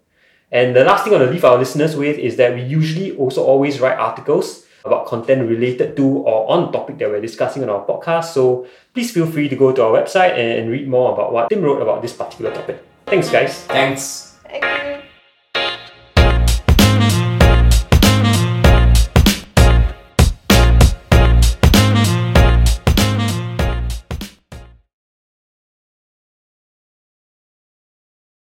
And 0.52 0.76
the 0.76 0.84
last 0.84 1.04
thing 1.04 1.14
I 1.14 1.18
want 1.18 1.28
to 1.28 1.32
leave 1.32 1.46
our 1.46 1.60
listeners 1.60 1.96
with 1.96 2.18
is 2.18 2.36
that 2.38 2.56
we 2.56 2.64
usually 2.64 3.16
also 3.16 3.44
always 3.44 3.80
write 3.80 4.00
articles 4.00 4.66
about 4.86 5.06
content 5.08 5.50
related 5.50 5.96
to 5.98 6.04
or 6.04 6.50
on 6.52 6.66
the 6.66 6.78
topic 6.78 6.98
that 6.98 7.10
we're 7.10 7.22
discussing 7.22 7.64
on 7.64 7.70
our 7.70 7.86
podcast. 7.86 8.34
So 8.34 8.68
please 8.94 9.12
feel 9.12 9.28
free 9.28 9.50
to 9.50 9.56
go 9.56 9.72
to 9.72 9.84
our 9.84 9.92
website 9.92 10.32
and, 10.32 10.60
and 10.60 10.72
read 10.72 10.88
more 10.88 11.14
about 11.14 11.34
what 11.34 11.50
Tim 11.50 11.62
wrote 11.62 11.82
about 11.82 12.02
this 12.02 12.14
particular 12.14 12.54
topic. 12.54 12.84
Thanks, 13.06 13.30
guys. 13.30 13.64
Thanks. 13.66 14.38
Thank 14.44 14.83